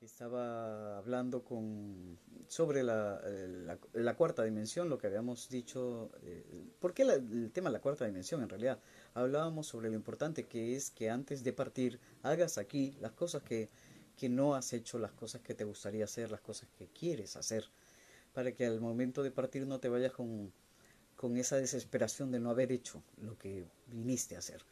Estaba 0.00 0.98
hablando 0.98 1.42
con, 1.42 2.18
sobre 2.46 2.82
la, 2.82 3.20
la, 3.92 4.14
cuarta 4.14 4.44
dimensión, 4.44 4.88
lo 4.88 4.98
que 4.98 5.06
habíamos 5.06 5.48
dicho. 5.48 6.10
Eh, 6.22 6.44
¿Por 6.78 6.94
qué 6.94 7.02
el 7.02 7.50
tema 7.50 7.70
de 7.70 7.72
la 7.72 7.80
cuarta 7.80 8.04
dimensión 8.04 8.42
en 8.42 8.48
realidad? 8.48 8.78
Hablábamos 9.14 9.66
sobre 9.66 9.88
lo 9.88 9.96
importante 9.96 10.46
que 10.46 10.76
es 10.76 10.90
que 10.90 11.10
antes 11.10 11.42
de 11.42 11.52
partir 11.52 11.98
hagas 12.22 12.58
aquí 12.58 12.96
las 13.00 13.12
cosas 13.12 13.42
que, 13.42 13.68
que 14.16 14.28
no 14.28 14.54
has 14.54 14.72
hecho, 14.72 14.98
las 14.98 15.12
cosas 15.12 15.40
que 15.40 15.54
te 15.54 15.64
gustaría 15.64 16.04
hacer, 16.04 16.30
las 16.30 16.40
cosas 16.40 16.68
que 16.78 16.88
quieres 16.88 17.36
hacer, 17.36 17.68
para 18.32 18.52
que 18.52 18.66
al 18.66 18.80
momento 18.80 19.22
de 19.22 19.30
partir 19.30 19.66
no 19.66 19.80
te 19.80 19.88
vayas 19.88 20.12
con, 20.12 20.52
con 21.16 21.36
esa 21.36 21.56
desesperación 21.56 22.30
de 22.30 22.40
no 22.40 22.50
haber 22.50 22.72
hecho 22.72 23.02
lo 23.20 23.36
que 23.38 23.66
viniste 23.88 24.36
a 24.36 24.40
hacer. 24.40 24.62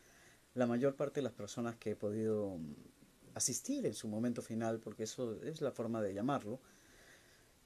La 0.54 0.66
mayor 0.66 0.96
parte 0.96 1.20
de 1.20 1.24
las 1.24 1.32
personas 1.32 1.76
que 1.76 1.90
he 1.90 1.96
podido 1.96 2.58
asistir 3.34 3.86
en 3.86 3.94
su 3.94 4.08
momento 4.08 4.42
final, 4.42 4.80
porque 4.80 5.04
eso 5.04 5.40
es 5.42 5.60
la 5.60 5.70
forma 5.70 6.02
de 6.02 6.14
llamarlo, 6.14 6.60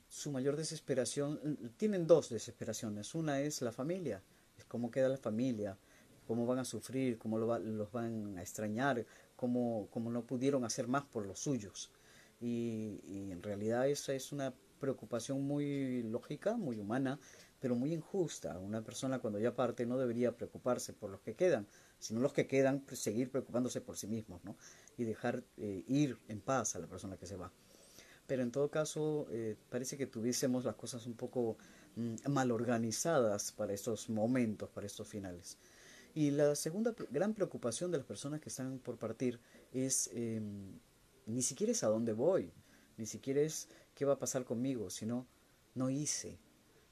su 0.09 0.31
mayor 0.31 0.57
desesperación, 0.57 1.73
tienen 1.77 2.07
dos 2.07 2.29
desesperaciones. 2.29 3.15
Una 3.15 3.41
es 3.41 3.63
la 3.63 3.73
familia, 3.73 4.23
es 4.57 4.65
cómo 4.65 4.91
queda 4.91 5.09
la 5.09 5.17
familia, 5.17 5.77
cómo 6.27 6.47
van 6.47 6.59
a 6.59 6.65
sufrir, 6.65 7.19
cómo 7.19 7.39
lo 7.39 7.59
los 7.59 7.91
van 7.91 8.37
a 8.39 8.43
extrañar, 8.43 9.05
cómo, 9.37 9.89
cómo, 9.91 10.11
no 10.11 10.27
pudieron 10.27 10.65
hacer 10.65 10.87
más 10.87 11.05
por 11.05 11.27
los 11.27 11.41
suyos. 11.41 11.91
Y, 12.41 13.01
en 13.31 13.43
realidad 13.43 13.89
esa 13.89 14.15
es 14.15 14.33
una 14.33 14.55
preocupación 14.85 15.43
muy 15.43 16.03
lógica, 16.03 16.59
muy 16.59 16.79
humana, 16.79 17.19
pero 17.59 17.75
muy 17.75 17.95
injusta. 17.95 18.59
Una 18.59 18.83
persona 18.83 19.19
cuando 19.19 19.39
ya 19.39 19.57
parte 19.57 19.87
no 19.87 19.97
debería 19.97 20.37
preocuparse 20.37 20.93
por 20.93 21.09
los 21.09 21.21
que 21.23 21.35
quedan, 21.35 21.67
sino 21.99 22.21
los 22.21 22.35
que 22.35 22.47
quedan 22.47 22.85
seguir 22.93 23.31
preocupándose 23.31 23.81
por 23.81 23.97
sí 23.97 24.07
mismos, 24.07 24.45
¿no? 24.45 24.57
Y 24.99 25.05
dejar 25.05 25.43
eh, 25.57 25.85
ir 25.89 26.19
en 26.29 26.43
paz 26.43 26.77
a 26.77 26.81
la 26.81 26.87
persona 26.87 27.17
que 27.17 27.25
se 27.25 27.37
va. 27.37 27.51
Pero 28.27 28.43
en 28.43 28.51
todo 28.51 28.71
caso, 28.71 29.27
eh, 29.31 29.57
parece 29.71 29.97
que 29.97 30.07
tuviésemos 30.07 30.67
las 30.67 30.75
cosas 30.75 31.07
un 31.07 31.15
poco 31.15 31.57
mm, 31.97 32.31
mal 32.31 32.51
organizadas 32.51 33.53
para 33.53 33.73
estos 33.73 34.11
momentos, 34.11 34.69
para 34.69 34.87
estos 34.87 35.09
finales. 35.09 35.57
Y 36.15 36.31
la 36.31 36.55
segunda 36.55 36.95
gran 37.11 37.33
preocupación 37.33 37.91
de 37.91 37.99
las 37.99 38.07
personas 38.07 38.41
que 38.43 38.51
están 38.51 38.79
por 38.81 38.99
partir 38.99 39.41
es 39.73 40.11
em, 40.13 40.79
ni 41.25 41.41
siquiera 41.41 41.73
es 41.73 41.83
a 41.83 41.89
dónde 41.89 42.13
voy, 42.13 42.53
ni 42.99 43.07
siquiera 43.07 43.41
es 43.41 43.69
qué 43.95 44.05
va 44.05 44.15
a 44.15 44.19
pasar 44.19 44.45
conmigo, 44.45 44.91
sino 44.91 45.27
no 45.75 45.91
hice, 45.91 46.39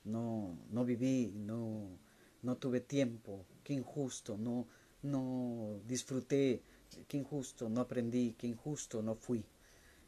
no, 0.05 0.58
no 0.70 0.84
viví, 0.84 1.33
no, 1.36 1.98
no 2.42 2.56
tuve 2.56 2.81
tiempo, 2.81 3.47
qué 3.62 3.72
injusto, 3.75 4.36
no, 4.36 4.67
no 5.03 5.81
disfruté, 5.86 6.62
qué 7.09 7.17
injusto, 7.19 7.69
no 7.69 7.81
aprendí, 7.81 8.34
qué 8.39 8.47
injusto, 8.47 9.03
no 9.03 9.14
fui. 9.14 9.44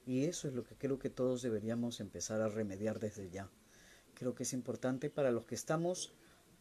Y 0.06 0.24
eso 0.24 0.48
es 0.48 0.54
lo 0.54 0.64
que 0.64 0.74
creo 0.74 0.98
que 0.98 1.10
todos 1.10 1.42
deberíamos 1.42 2.00
empezar 2.00 2.40
a 2.40 2.48
remediar 2.48 2.98
desde 2.98 3.30
ya. 3.30 3.48
Creo 4.14 4.34
que 4.34 4.42
es 4.42 4.52
importante 4.52 5.10
para 5.10 5.30
los 5.30 5.46
que 5.46 5.54
estamos 5.54 6.12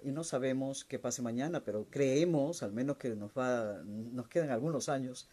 y 0.02 0.12
no 0.12 0.24
sabemos 0.24 0.86
qué 0.86 1.00
pase 1.00 1.22
mañana, 1.22 1.64
pero 1.64 1.88
creemos, 1.90 2.64
al 2.64 2.74
menos 2.74 2.98
que 2.98 3.16
nos 3.16 3.32
va, 3.32 3.84
nos 3.84 4.28
quedan 4.28 4.50
algunos 4.50 4.90
años, 4.90 5.30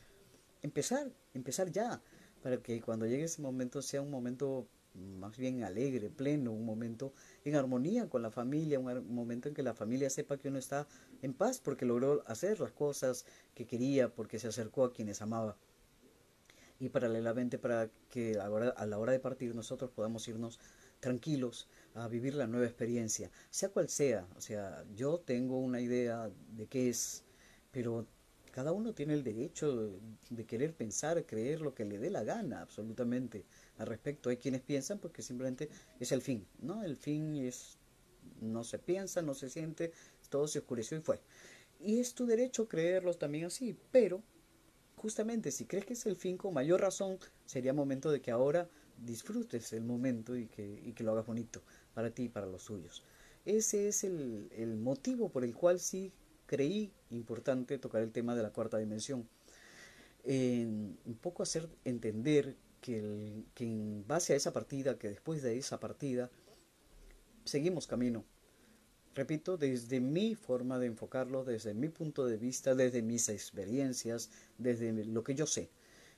empezar, 0.62 1.10
empezar 1.34 1.70
ya, 1.70 2.02
para 2.42 2.62
que 2.62 2.80
cuando 2.80 3.06
llegue 3.06 3.24
ese 3.24 3.42
momento 3.42 3.82
sea 3.82 4.02
un 4.02 4.10
momento 4.10 4.68
más 4.94 5.36
bien 5.36 5.62
alegre, 5.62 6.10
pleno, 6.10 6.52
un 6.52 6.64
momento 6.64 7.12
en 7.44 7.54
armonía 7.54 8.08
con 8.08 8.22
la 8.22 8.30
familia, 8.30 8.78
un 8.78 9.14
momento 9.14 9.48
en 9.48 9.54
que 9.54 9.62
la 9.62 9.74
familia 9.74 10.10
sepa 10.10 10.36
que 10.36 10.48
uno 10.48 10.58
está 10.58 10.86
en 11.22 11.34
paz 11.34 11.60
porque 11.60 11.86
logró 11.86 12.22
hacer 12.26 12.60
las 12.60 12.72
cosas 12.72 13.24
que 13.54 13.66
quería, 13.66 14.12
porque 14.12 14.38
se 14.38 14.48
acercó 14.48 14.84
a 14.84 14.92
quienes 14.92 15.22
amaba. 15.22 15.56
Y 16.78 16.88
paralelamente 16.88 17.58
para 17.58 17.90
que 18.08 18.38
a 18.38 18.86
la 18.86 18.98
hora 18.98 19.12
de 19.12 19.20
partir 19.20 19.54
nosotros 19.54 19.90
podamos 19.90 20.26
irnos 20.28 20.58
tranquilos 21.00 21.68
a 21.94 22.08
vivir 22.08 22.34
la 22.34 22.46
nueva 22.46 22.66
experiencia, 22.66 23.30
sea 23.50 23.70
cual 23.70 23.88
sea. 23.88 24.26
O 24.36 24.40
sea, 24.40 24.84
yo 24.94 25.18
tengo 25.18 25.58
una 25.58 25.80
idea 25.80 26.30
de 26.56 26.66
qué 26.66 26.88
es, 26.88 27.24
pero 27.70 28.06
cada 28.50 28.72
uno 28.72 28.94
tiene 28.94 29.14
el 29.14 29.22
derecho 29.24 29.92
de 30.30 30.44
querer 30.44 30.74
pensar, 30.74 31.24
creer 31.24 31.60
lo 31.60 31.74
que 31.74 31.84
le 31.84 31.98
dé 31.98 32.10
la 32.10 32.24
gana, 32.24 32.62
absolutamente 32.62 33.44
al 33.80 33.86
respecto. 33.86 34.28
Hay 34.28 34.36
quienes 34.36 34.60
piensan 34.60 34.98
porque 34.98 35.22
simplemente 35.22 35.68
es 35.98 36.12
el 36.12 36.20
fin, 36.20 36.46
¿no? 36.60 36.84
El 36.84 36.96
fin 36.96 37.34
es, 37.36 37.78
no 38.40 38.62
se 38.62 38.78
piensa, 38.78 39.22
no 39.22 39.34
se 39.34 39.48
siente, 39.48 39.92
todo 40.28 40.46
se 40.46 40.60
oscureció 40.60 40.98
y 40.98 41.00
fue. 41.00 41.20
Y 41.80 41.98
es 41.98 42.14
tu 42.14 42.26
derecho 42.26 42.68
creerlo 42.68 43.14
también 43.14 43.46
así, 43.46 43.74
pero 43.90 44.22
justamente 44.96 45.50
si 45.50 45.64
crees 45.64 45.86
que 45.86 45.94
es 45.94 46.04
el 46.04 46.16
fin, 46.16 46.36
con 46.36 46.52
mayor 46.52 46.82
razón 46.82 47.18
sería 47.46 47.72
momento 47.72 48.10
de 48.10 48.20
que 48.20 48.30
ahora 48.30 48.68
disfrutes 48.98 49.72
el 49.72 49.82
momento 49.82 50.36
y 50.36 50.46
que, 50.46 50.94
lo 50.98 51.12
hagas 51.12 51.26
bonito 51.26 51.62
para 51.94 52.10
ti 52.10 52.24
y 52.24 52.28
para 52.28 52.46
los 52.46 52.62
suyos. 52.62 53.02
Ese 53.46 53.88
es 53.88 54.04
el, 54.04 54.50
el 54.54 54.76
motivo 54.76 55.30
por 55.30 55.42
el 55.42 55.54
cual 55.54 55.80
sí 55.80 56.12
creí 56.44 56.92
importante 57.08 57.78
tocar 57.78 58.02
el 58.02 58.12
tema 58.12 58.36
de 58.36 58.42
la 58.42 58.50
cuarta 58.50 58.76
dimensión. 58.76 59.26
En 60.22 60.98
un 61.06 61.14
poco 61.14 61.42
hacer 61.42 61.66
entender 61.86 62.56
que, 62.80 63.44
en 63.58 64.06
base 64.06 64.32
a 64.32 64.36
esa 64.36 64.52
partida, 64.52 64.98
que 64.98 65.08
después 65.08 65.42
de 65.42 65.58
esa 65.58 65.80
partida, 65.80 66.30
seguimos 67.44 67.86
camino. 67.86 68.24
Repito, 69.14 69.56
desde 69.56 70.00
mi 70.00 70.34
forma 70.34 70.78
de 70.78 70.86
enfocarlo, 70.86 71.44
desde 71.44 71.74
mi 71.74 71.88
punto 71.88 72.26
de 72.26 72.36
vista, 72.36 72.74
desde 72.74 73.02
mis 73.02 73.28
experiencias, 73.28 74.30
desde 74.58 75.04
lo 75.04 75.24
que 75.24 75.34
yo 75.34 75.46
sé. 75.46 75.70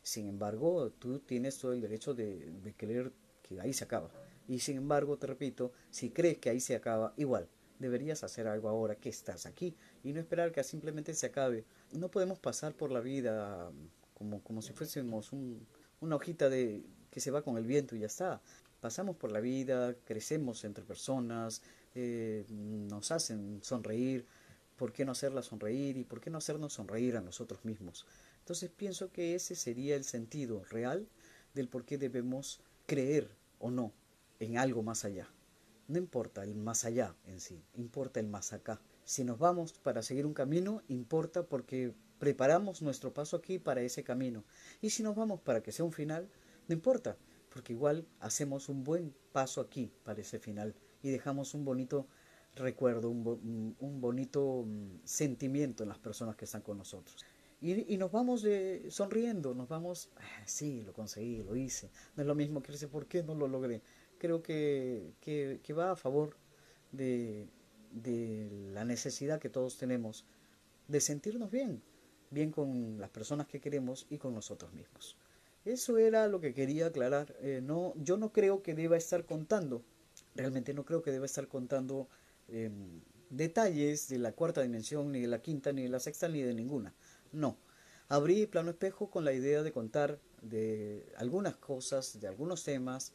Sin 0.03 0.29
embargo, 0.29 0.91
tú 0.99 1.21
tienes 1.21 1.59
todo 1.59 1.73
el 1.73 1.81
derecho 1.81 2.15
de, 2.15 2.51
de 2.63 2.75
creer 2.75 3.13
que 3.43 3.61
ahí 3.61 3.73
se 3.73 3.85
acaba. 3.85 4.11
Y 4.49 4.59
sin 4.59 4.77
embargo, 4.77 5.17
te 5.17 5.27
repito, 5.27 5.73
si 5.91 6.11
crees 6.11 6.39
que 6.39 6.51
ahí 6.51 6.61
se 6.61 6.75
acaba, 6.75 7.15
igual, 7.17 7.49
deberías 7.79 8.25
hacer 8.25 8.47
algo 8.47 8.69
ahora 8.69 8.97
que 8.97 9.09
estás 9.09 9.47
aquí 9.47 9.75
y 10.03 10.13
no 10.13 10.21
esperar 10.21 10.53
que 10.53 10.63
simplemente 10.63 11.15
se 11.15 11.27
acabe. 11.27 11.65
No 11.93 12.11
podemos 12.11 12.39
pasar 12.39 12.75
por 12.75 12.91
la 12.91 13.01
vida 13.01 13.71
como, 14.15 14.43
como 14.43 14.63
si 14.63 14.73
fuésemos 14.73 15.33
un, 15.33 15.67
una 16.03 16.17
hojita 16.17 16.51
de 16.51 16.83
que 17.11 17.21
se 17.21 17.31
va 17.31 17.43
con 17.43 17.57
el 17.57 17.65
viento 17.65 17.97
y 17.97 18.01
ya 18.01 18.07
está. 18.07 18.43
Pasamos 18.81 19.17
por 19.17 19.31
la 19.31 19.41
vida, 19.41 19.95
crecemos 20.05 20.65
entre 20.65 20.85
personas, 20.85 21.63
eh, 21.95 22.45
nos 22.49 23.13
hacen 23.13 23.61
sonreír, 23.63 24.27
¿por 24.77 24.93
qué 24.93 25.05
no 25.05 25.13
hacerla 25.13 25.43
sonreír 25.43 25.97
y 25.97 26.05
por 26.05 26.21
qué 26.21 26.31
no 26.31 26.39
hacernos 26.39 26.73
sonreír 26.73 27.17
a 27.17 27.21
nosotros 27.21 27.65
mismos? 27.65 28.07
Entonces 28.41 28.71
pienso 28.71 29.13
que 29.13 29.37
ese 29.37 29.55
sería 29.55 29.95
el 29.95 30.05
sentido 30.05 30.65
real 30.65 31.07
del 31.55 31.69
por 31.69 31.85
qué 31.85 31.97
debemos 31.97 32.61
creer 32.87 33.31
o 33.61 33.71
no 33.71 33.93
en 34.41 34.59
algo 34.59 34.83
más 34.83 35.05
allá. 35.05 35.29
No 35.87 35.99
importa 35.99 36.43
el 36.43 36.57
más 36.57 36.85
allá 36.85 37.15
en 37.27 37.39
sí, 37.39 37.63
importa 37.75 38.19
el 38.19 38.27
más 38.27 38.53
acá. 38.53 38.81
Si 39.05 39.23
nos 39.23 39.39
vamos 39.39 39.75
para 39.75 40.03
seguir 40.03 40.27
un 40.27 40.35
camino, 40.35 40.83
importa 40.89 41.45
porque 41.45 41.93
preparamos 42.23 42.83
nuestro 42.83 43.13
paso 43.13 43.37
aquí 43.37 43.59
para 43.59 43.81
ese 43.81 44.05
camino. 44.05 44.45
Y 44.81 44.91
si 44.91 45.03
nos 45.03 45.17
vamos 45.17 45.41
para 45.41 45.61
que 45.61 45.73
sea 45.73 45.85
un 45.85 45.91
final, 45.91 46.29
no 46.69 46.73
importa, 46.73 47.17
porque 47.49 47.73
igual 47.73 48.07
hacemos 48.21 48.69
un 48.69 48.85
buen 48.85 49.13
paso 49.33 49.61
aquí 49.61 49.91
para 50.05 50.21
ese 50.21 50.39
final 50.39 50.73
y 51.03 51.11
dejamos 51.11 51.53
un 51.53 51.65
bonito 51.65 52.07
recuerdo, 52.55 53.11
un, 53.11 54.01
bonito 54.01 54.63
mm, 54.65 55.01
sentimiento 55.03 55.83
en 55.83 55.89
las 55.89 55.99
personas 55.99 56.37
que 56.37 56.45
están 56.45 56.63
con 56.63 56.79
nosotros. 56.79 57.25
Y, 57.61 57.93
y 57.93 57.99
nos 57.99 58.13
vamos 58.13 58.47
sonriendo, 58.89 59.53
nos 59.53 59.69
vamos, 59.69 60.09
ah, 60.17 60.43
sí, 60.47 60.83
lo 60.83 60.93
conseguí, 60.93 61.43
lo 61.43 61.57
hice. 61.57 61.91
No 62.15 62.23
es 62.23 62.29
lo 62.29 62.37
mismo 62.37 62.63
que 62.63 62.71
decir, 62.71 62.89
¿por 62.89 63.07
qué 63.07 63.25
no 63.25 63.35
lo 63.35 63.49
logré? 63.49 63.83
Creo 64.19 64.45
que, 64.45 65.15
que, 65.21 65.59
que 65.61 65.73
va 65.73 65.91
a 65.91 65.97
favor 65.97 66.37
de, 66.93 67.49
de 67.91 68.49
la 68.73 68.85
necesidad 68.85 69.41
que 69.41 69.49
todos 69.49 69.77
tenemos 69.77 70.25
de 70.87 71.01
sentirnos 71.01 71.51
bien, 71.51 71.83
bien 72.33 72.51
con 72.51 72.99
las 72.99 73.11
personas 73.11 73.47
que 73.47 73.61
queremos 73.61 74.07
y 74.11 74.19
con 74.19 74.35
nosotros 74.35 74.73
mismos. 74.73 75.17
Eso 75.65 75.99
era 75.99 76.27
lo 76.27 76.41
que 76.41 76.55
quería 76.55 76.87
aclarar. 76.87 77.37
Eh, 77.41 77.61
no, 77.63 77.95
yo 77.97 78.17
no 78.17 78.33
creo 78.33 78.63
que 78.63 78.75
deba 78.75 78.97
estar 78.97 79.25
contando, 79.27 79.83
realmente 80.35 80.75
no 80.75 80.85
creo 80.85 81.03
que 81.03 81.13
deba 81.13 81.27
estar 81.27 81.47
contando 81.47 82.09
em, 82.49 83.01
detalles 83.31 84.09
de 84.09 84.19
la 84.19 84.33
cuarta 84.33 84.63
dimensión, 84.63 85.13
ni 85.13 85.21
de 85.21 85.29
la 85.29 85.41
quinta, 85.41 85.73
ni 85.73 85.83
de 85.83 85.89
la 85.89 86.01
sexta, 86.01 86.29
ni 86.29 86.43
de 86.43 86.55
ninguna. 86.55 86.95
No. 87.31 87.57
Abrí 88.09 88.47
plano 88.47 88.71
espejo 88.71 89.09
con 89.09 89.25
la 89.25 89.33
idea 89.33 89.63
de 89.63 89.73
contar 89.73 90.19
de 90.43 91.07
algunas 91.17 91.57
cosas, 91.57 92.21
de 92.21 92.27
algunos 92.27 92.65
temas, 92.65 93.13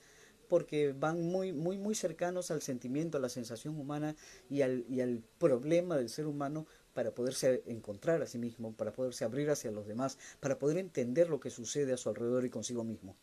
porque 0.48 0.94
van 0.94 1.22
muy, 1.22 1.52
muy, 1.52 1.78
muy 1.78 1.94
cercanos 1.94 2.52
al 2.52 2.62
sentimiento, 2.62 3.18
a 3.18 3.22
la 3.22 3.30
sensación 3.30 3.78
humana 3.78 4.16
y 4.50 4.62
al, 4.62 4.86
y 4.90 5.02
al 5.02 5.22
problema 5.38 5.98
del 5.98 6.10
ser 6.10 6.26
humano 6.26 6.66
para 6.98 7.12
poderse 7.12 7.62
encontrar 7.68 8.24
a 8.24 8.26
sí 8.26 8.40
mismo, 8.40 8.74
para 8.74 8.92
poderse 8.92 9.24
abrir 9.24 9.52
hacia 9.52 9.70
los 9.70 9.86
demás, 9.86 10.18
para 10.40 10.58
poder 10.58 10.80
entender 10.80 11.30
lo 11.30 11.40
que 11.40 11.52
sucede 11.52 11.94
a 11.94 11.98
su 11.98 12.10
alrededor 12.10 12.44
y 12.44 12.50
consigo 12.50 12.84
mismo. 12.84 13.16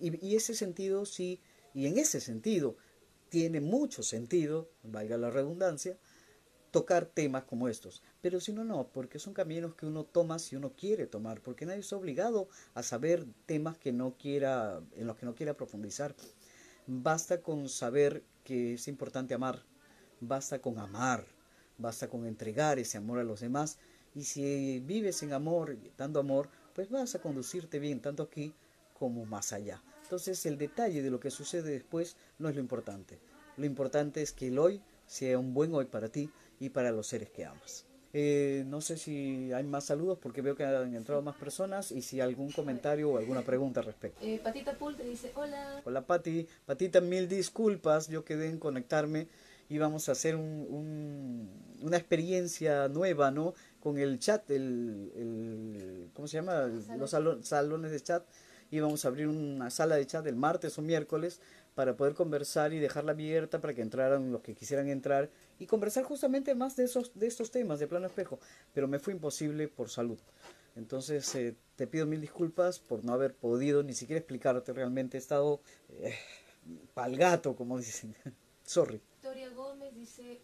Y, 0.00 0.34
ese 0.34 0.52
sentido 0.52 1.06
sí, 1.06 1.40
y 1.72 1.86
en 1.86 1.96
ese 1.96 2.20
sentido, 2.20 2.74
tiene 3.28 3.60
mucho 3.60 4.02
sentido, 4.02 4.68
valga 4.82 5.16
la 5.16 5.30
redundancia, 5.30 5.96
tocar 6.72 7.06
temas 7.06 7.44
como 7.44 7.68
estos. 7.68 8.02
Pero 8.20 8.40
si 8.40 8.52
no, 8.52 8.64
no, 8.64 8.88
porque 8.88 9.20
son 9.20 9.32
caminos 9.32 9.76
que 9.76 9.86
uno 9.86 10.02
toma 10.02 10.40
si 10.40 10.56
uno 10.56 10.72
quiere 10.72 11.06
tomar, 11.06 11.40
porque 11.40 11.66
nadie 11.66 11.82
está 11.82 11.94
obligado 11.94 12.48
a 12.74 12.82
saber 12.82 13.28
temas 13.46 13.78
que 13.78 13.92
no 13.92 14.16
quiera, 14.16 14.82
en 14.96 15.06
los 15.06 15.16
que 15.16 15.26
no 15.26 15.36
quiera 15.36 15.54
profundizar. 15.54 16.16
Basta 16.88 17.42
con 17.42 17.68
saber 17.68 18.24
que 18.42 18.74
es 18.74 18.88
importante 18.88 19.34
amar, 19.34 19.62
basta 20.18 20.60
con 20.60 20.80
amar, 20.80 21.24
basta 21.80 22.08
con 22.08 22.26
entregar 22.26 22.78
ese 22.78 22.98
amor 22.98 23.18
a 23.18 23.24
los 23.24 23.40
demás. 23.40 23.78
Y 24.14 24.24
si 24.24 24.80
vives 24.80 25.22
en 25.22 25.32
amor, 25.32 25.76
dando 25.96 26.20
amor, 26.20 26.48
pues 26.74 26.90
vas 26.90 27.14
a 27.14 27.20
conducirte 27.20 27.78
bien, 27.78 28.00
tanto 28.00 28.24
aquí 28.24 28.52
como 28.98 29.24
más 29.24 29.52
allá. 29.52 29.82
Entonces 30.02 30.44
el 30.46 30.58
detalle 30.58 31.02
de 31.02 31.10
lo 31.10 31.20
que 31.20 31.30
sucede 31.30 31.70
después 31.70 32.16
no 32.38 32.48
es 32.48 32.54
lo 32.54 32.60
importante. 32.60 33.18
Lo 33.56 33.66
importante 33.66 34.22
es 34.22 34.32
que 34.32 34.48
el 34.48 34.58
hoy 34.58 34.80
sea 35.06 35.38
un 35.38 35.54
buen 35.54 35.74
hoy 35.74 35.86
para 35.86 36.08
ti 36.08 36.30
y 36.58 36.70
para 36.70 36.90
los 36.90 37.06
seres 37.06 37.30
que 37.30 37.44
amas. 37.44 37.86
Eh, 38.12 38.64
no 38.66 38.80
sé 38.80 38.96
si 38.96 39.52
hay 39.52 39.62
más 39.62 39.84
saludos 39.84 40.18
porque 40.20 40.42
veo 40.42 40.56
que 40.56 40.64
han 40.64 40.94
entrado 40.96 41.22
más 41.22 41.36
personas 41.36 41.92
y 41.92 42.02
si 42.02 42.20
hay 42.20 42.28
algún 42.28 42.50
comentario 42.50 43.10
o 43.10 43.18
alguna 43.18 43.42
pregunta 43.42 43.80
al 43.80 43.86
respecto. 43.86 44.24
Eh, 44.24 44.40
Patita 44.42 44.76
Pool 44.76 44.96
te 44.96 45.04
dice 45.04 45.30
hola. 45.36 45.80
Hola 45.84 46.04
Pati, 46.04 46.46
Patita, 46.66 47.00
mil 47.00 47.28
disculpas, 47.28 48.08
yo 48.08 48.24
quedé 48.24 48.48
en 48.48 48.58
conectarme 48.58 49.28
y 49.70 49.78
vamos 49.78 50.08
a 50.08 50.12
hacer 50.12 50.34
un, 50.36 51.48
una 51.80 51.96
experiencia 51.96 52.88
nueva, 52.88 53.30
¿no? 53.30 53.54
Con 53.78 53.98
el 53.98 54.18
chat, 54.18 54.50
el, 54.50 55.12
el 55.14 56.10
¿cómo 56.12 56.28
se 56.28 56.36
llama? 56.38 56.68
Los 56.98 57.10
salones 57.10 57.92
de 57.92 58.00
chat 58.00 58.24
y 58.72 58.80
vamos 58.80 59.04
a 59.04 59.08
abrir 59.08 59.28
una 59.28 59.70
sala 59.70 59.94
de 59.94 60.06
chat 60.06 60.26
el 60.26 60.34
martes 60.36 60.76
o 60.76 60.82
miércoles 60.82 61.40
para 61.76 61.96
poder 61.96 62.14
conversar 62.14 62.72
y 62.72 62.80
dejarla 62.80 63.12
abierta 63.12 63.60
para 63.60 63.72
que 63.72 63.82
entraran 63.82 64.32
los 64.32 64.42
que 64.42 64.54
quisieran 64.54 64.88
entrar 64.88 65.30
y 65.60 65.66
conversar 65.66 66.02
justamente 66.02 66.54
más 66.56 66.74
de 66.74 66.84
esos 66.84 67.12
de 67.14 67.28
estos 67.28 67.52
temas 67.52 67.78
de 67.78 67.86
plano 67.86 68.08
espejo, 68.08 68.40
pero 68.74 68.88
me 68.88 68.98
fue 68.98 69.12
imposible 69.12 69.68
por 69.68 69.88
salud. 69.88 70.18
Entonces 70.74 71.32
eh, 71.36 71.54
te 71.76 71.86
pido 71.86 72.06
mil 72.06 72.20
disculpas 72.20 72.80
por 72.80 73.04
no 73.04 73.12
haber 73.12 73.34
podido 73.34 73.84
ni 73.84 73.94
siquiera 73.94 74.18
explicarte 74.18 74.72
realmente. 74.72 75.16
He 75.16 75.20
estado 75.20 75.60
eh, 75.90 76.14
pal 76.92 77.16
gato, 77.16 77.54
como 77.54 77.78
dicen. 77.78 78.16
Sorry. 78.64 79.00
Dice 79.94 80.40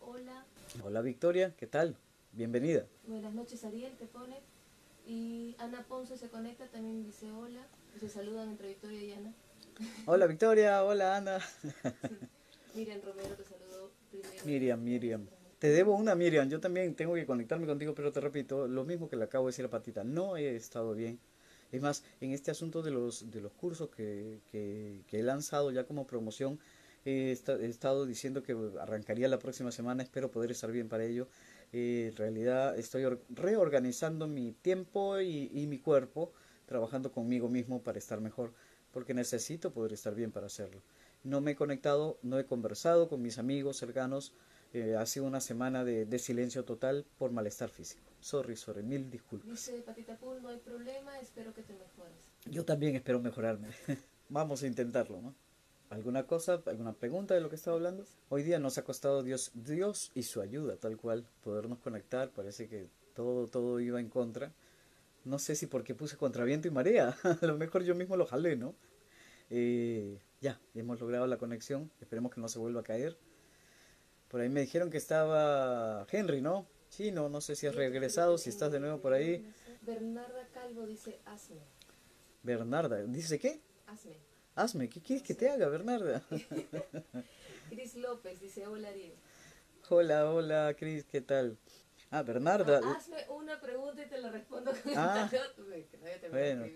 hola. 0.00 0.46
Hola 0.82 1.00
Victoria, 1.02 1.54
¿qué 1.56 1.66
tal? 1.66 1.96
Bienvenida. 2.32 2.86
Buenas 3.06 3.34
noches 3.34 3.64
Ariel, 3.64 3.92
te 3.96 4.06
pone. 4.06 4.40
Y 5.06 5.56
Ana 5.58 5.84
Ponce 5.88 6.16
se 6.16 6.28
conecta, 6.28 6.66
también 6.68 7.02
dice 7.04 7.30
hola. 7.32 7.66
Se 7.98 8.08
saludan 8.08 8.50
entre 8.50 8.68
Victoria 8.68 9.02
y 9.02 9.12
Ana. 9.12 9.34
Hola 10.06 10.26
Victoria, 10.26 10.84
hola 10.84 11.16
Ana. 11.16 11.38
Miriam 12.74 13.00
Romero 13.04 13.34
te 13.34 13.44
saludó 13.44 13.90
primero. 14.10 14.44
Miriam, 14.44 14.82
Miriam. 14.82 15.26
Te 15.58 15.68
debo 15.68 15.94
una 15.94 16.14
Miriam, 16.14 16.48
yo 16.48 16.60
también 16.60 16.94
tengo 16.94 17.14
que 17.14 17.26
conectarme 17.26 17.66
contigo, 17.66 17.94
pero 17.94 18.12
te 18.12 18.20
repito, 18.20 18.68
lo 18.68 18.84
mismo 18.84 19.08
que 19.08 19.16
le 19.16 19.24
acabo 19.24 19.46
de 19.46 19.50
decir 19.50 19.64
a 19.64 19.70
Patita, 19.70 20.04
no 20.04 20.36
he 20.36 20.56
estado 20.56 20.94
bien. 20.94 21.18
Es 21.72 21.82
más, 21.82 22.04
en 22.20 22.30
este 22.30 22.52
asunto 22.52 22.82
de 22.82 22.92
los, 22.92 23.30
de 23.32 23.40
los 23.40 23.52
cursos 23.52 23.90
que, 23.90 24.40
que, 24.52 25.02
he 25.10 25.22
lanzado 25.24 25.72
ya 25.72 25.84
como 25.84 26.06
promoción, 26.06 26.60
he, 27.04 27.32
estado 27.32 28.06
diciendo 28.06 28.42
que 28.42 28.56
arrancaría 28.80 29.28
la 29.28 29.38
próxima 29.38 29.70
semana, 29.72 30.02
espero 30.02 30.30
poder 30.30 30.50
estar 30.50 30.70
bien 30.70 30.88
para 30.88 31.04
ello. 31.04 31.28
Eh, 31.72 32.08
en 32.10 32.16
realidad 32.16 32.78
estoy 32.78 33.04
reorganizando 33.30 34.26
mi 34.26 34.52
tiempo 34.52 35.20
y, 35.20 35.50
y 35.52 35.66
mi 35.66 35.78
cuerpo, 35.78 36.32
trabajando 36.66 37.12
conmigo 37.12 37.48
mismo 37.48 37.82
para 37.82 37.98
estar 37.98 38.20
mejor 38.20 38.52
porque 38.94 39.12
necesito 39.12 39.72
poder 39.72 39.92
estar 39.92 40.14
bien 40.14 40.30
para 40.30 40.46
hacerlo. 40.46 40.80
No 41.24 41.40
me 41.40 41.50
he 41.50 41.56
conectado, 41.56 42.18
no 42.22 42.38
he 42.38 42.46
conversado 42.46 43.08
con 43.08 43.20
mis 43.20 43.38
amigos 43.38 43.76
cercanos. 43.76 44.32
Eh, 44.72 44.94
ha 44.94 45.04
sido 45.04 45.26
una 45.26 45.40
semana 45.40 45.84
de, 45.84 46.06
de, 46.06 46.18
silencio 46.18 46.64
total 46.64 47.04
por 47.18 47.32
malestar 47.32 47.70
físico. 47.70 48.02
Sorry, 48.20 48.56
sorry, 48.56 48.82
mil 48.84 49.10
disculpas. 49.10 49.50
Dice 49.50 49.82
Patita 49.82 50.16
Pool, 50.16 50.40
no 50.42 50.48
hay 50.48 50.58
problema, 50.58 51.18
espero 51.18 51.52
que 51.52 51.62
te 51.62 51.74
mejores. 51.74 52.30
Yo 52.46 52.64
también 52.64 52.94
espero 52.94 53.20
mejorarme. 53.20 53.68
Vamos 54.28 54.62
a 54.62 54.66
intentarlo, 54.66 55.20
¿no? 55.20 55.34
¿Alguna 55.90 56.26
cosa, 56.26 56.62
alguna 56.66 56.92
pregunta 56.92 57.34
de 57.34 57.40
lo 57.40 57.48
que 57.48 57.56
estaba 57.56 57.76
hablando? 57.76 58.04
Hoy 58.28 58.42
día 58.42 58.58
nos 58.58 58.78
ha 58.78 58.84
costado 58.84 59.22
Dios, 59.22 59.52
Dios 59.54 60.10
y 60.14 60.24
su 60.24 60.40
ayuda, 60.40 60.76
tal 60.76 60.96
cual, 60.96 61.26
podernos 61.42 61.78
conectar. 61.78 62.30
Parece 62.30 62.68
que 62.68 62.88
todo, 63.14 63.46
todo 63.46 63.80
iba 63.80 64.00
en 64.00 64.08
contra 64.08 64.52
no 65.24 65.38
sé 65.38 65.56
si 65.56 65.66
porque 65.66 65.94
puse 65.94 66.16
contra 66.16 66.44
viento 66.44 66.68
y 66.68 66.70
marea. 66.70 67.16
A 67.42 67.46
lo 67.46 67.56
mejor 67.56 67.82
yo 67.82 67.94
mismo 67.94 68.16
lo 68.16 68.26
jalé, 68.26 68.56
¿no? 68.56 68.74
Eh, 69.50 70.20
ya, 70.40 70.60
hemos 70.74 71.00
logrado 71.00 71.26
la 71.26 71.38
conexión. 71.38 71.90
Esperemos 72.00 72.32
que 72.32 72.40
no 72.40 72.48
se 72.48 72.58
vuelva 72.58 72.80
a 72.80 72.84
caer. 72.84 73.16
Por 74.28 74.40
ahí 74.40 74.48
me 74.48 74.60
dijeron 74.60 74.90
que 74.90 74.98
estaba 74.98 76.06
Henry, 76.10 76.40
¿no? 76.40 76.66
Sí, 76.88 77.10
no, 77.10 77.28
no 77.28 77.40
sé 77.40 77.56
si 77.56 77.66
has 77.66 77.74
regresado, 77.74 78.38
si 78.38 78.50
estás 78.50 78.70
de 78.70 78.80
nuevo 78.80 79.00
por 79.00 79.12
ahí. 79.12 79.50
Bernarda 79.82 80.48
Calvo 80.52 80.86
dice 80.86 81.20
hazme. 81.24 81.60
Bernarda, 82.42 83.02
¿dice 83.04 83.38
qué? 83.38 83.60
Hazme. 83.86 84.16
Hazme, 84.56 84.88
¿qué 84.88 85.00
quieres 85.00 85.24
que 85.24 85.34
te 85.34 85.48
haga, 85.48 85.68
Bernarda? 85.68 86.22
Cris 87.70 87.96
López 87.96 88.40
dice 88.40 88.66
hola, 88.68 88.88
Ariel. 88.88 89.14
Hola, 89.88 90.30
hola, 90.30 90.74
Cris, 90.78 91.04
¿qué 91.04 91.20
tal? 91.20 91.58
Ah, 92.10 92.22
Bernarda. 92.22 92.80
hazme 92.96 93.16
una 93.30 93.60
pregunta 93.60 94.00
y 94.02 94.06
te 94.06 94.18
la 94.18 94.30
respondo 94.30 94.70
con 94.70 94.92
ah, 94.96 95.28
Bueno, 96.30 96.66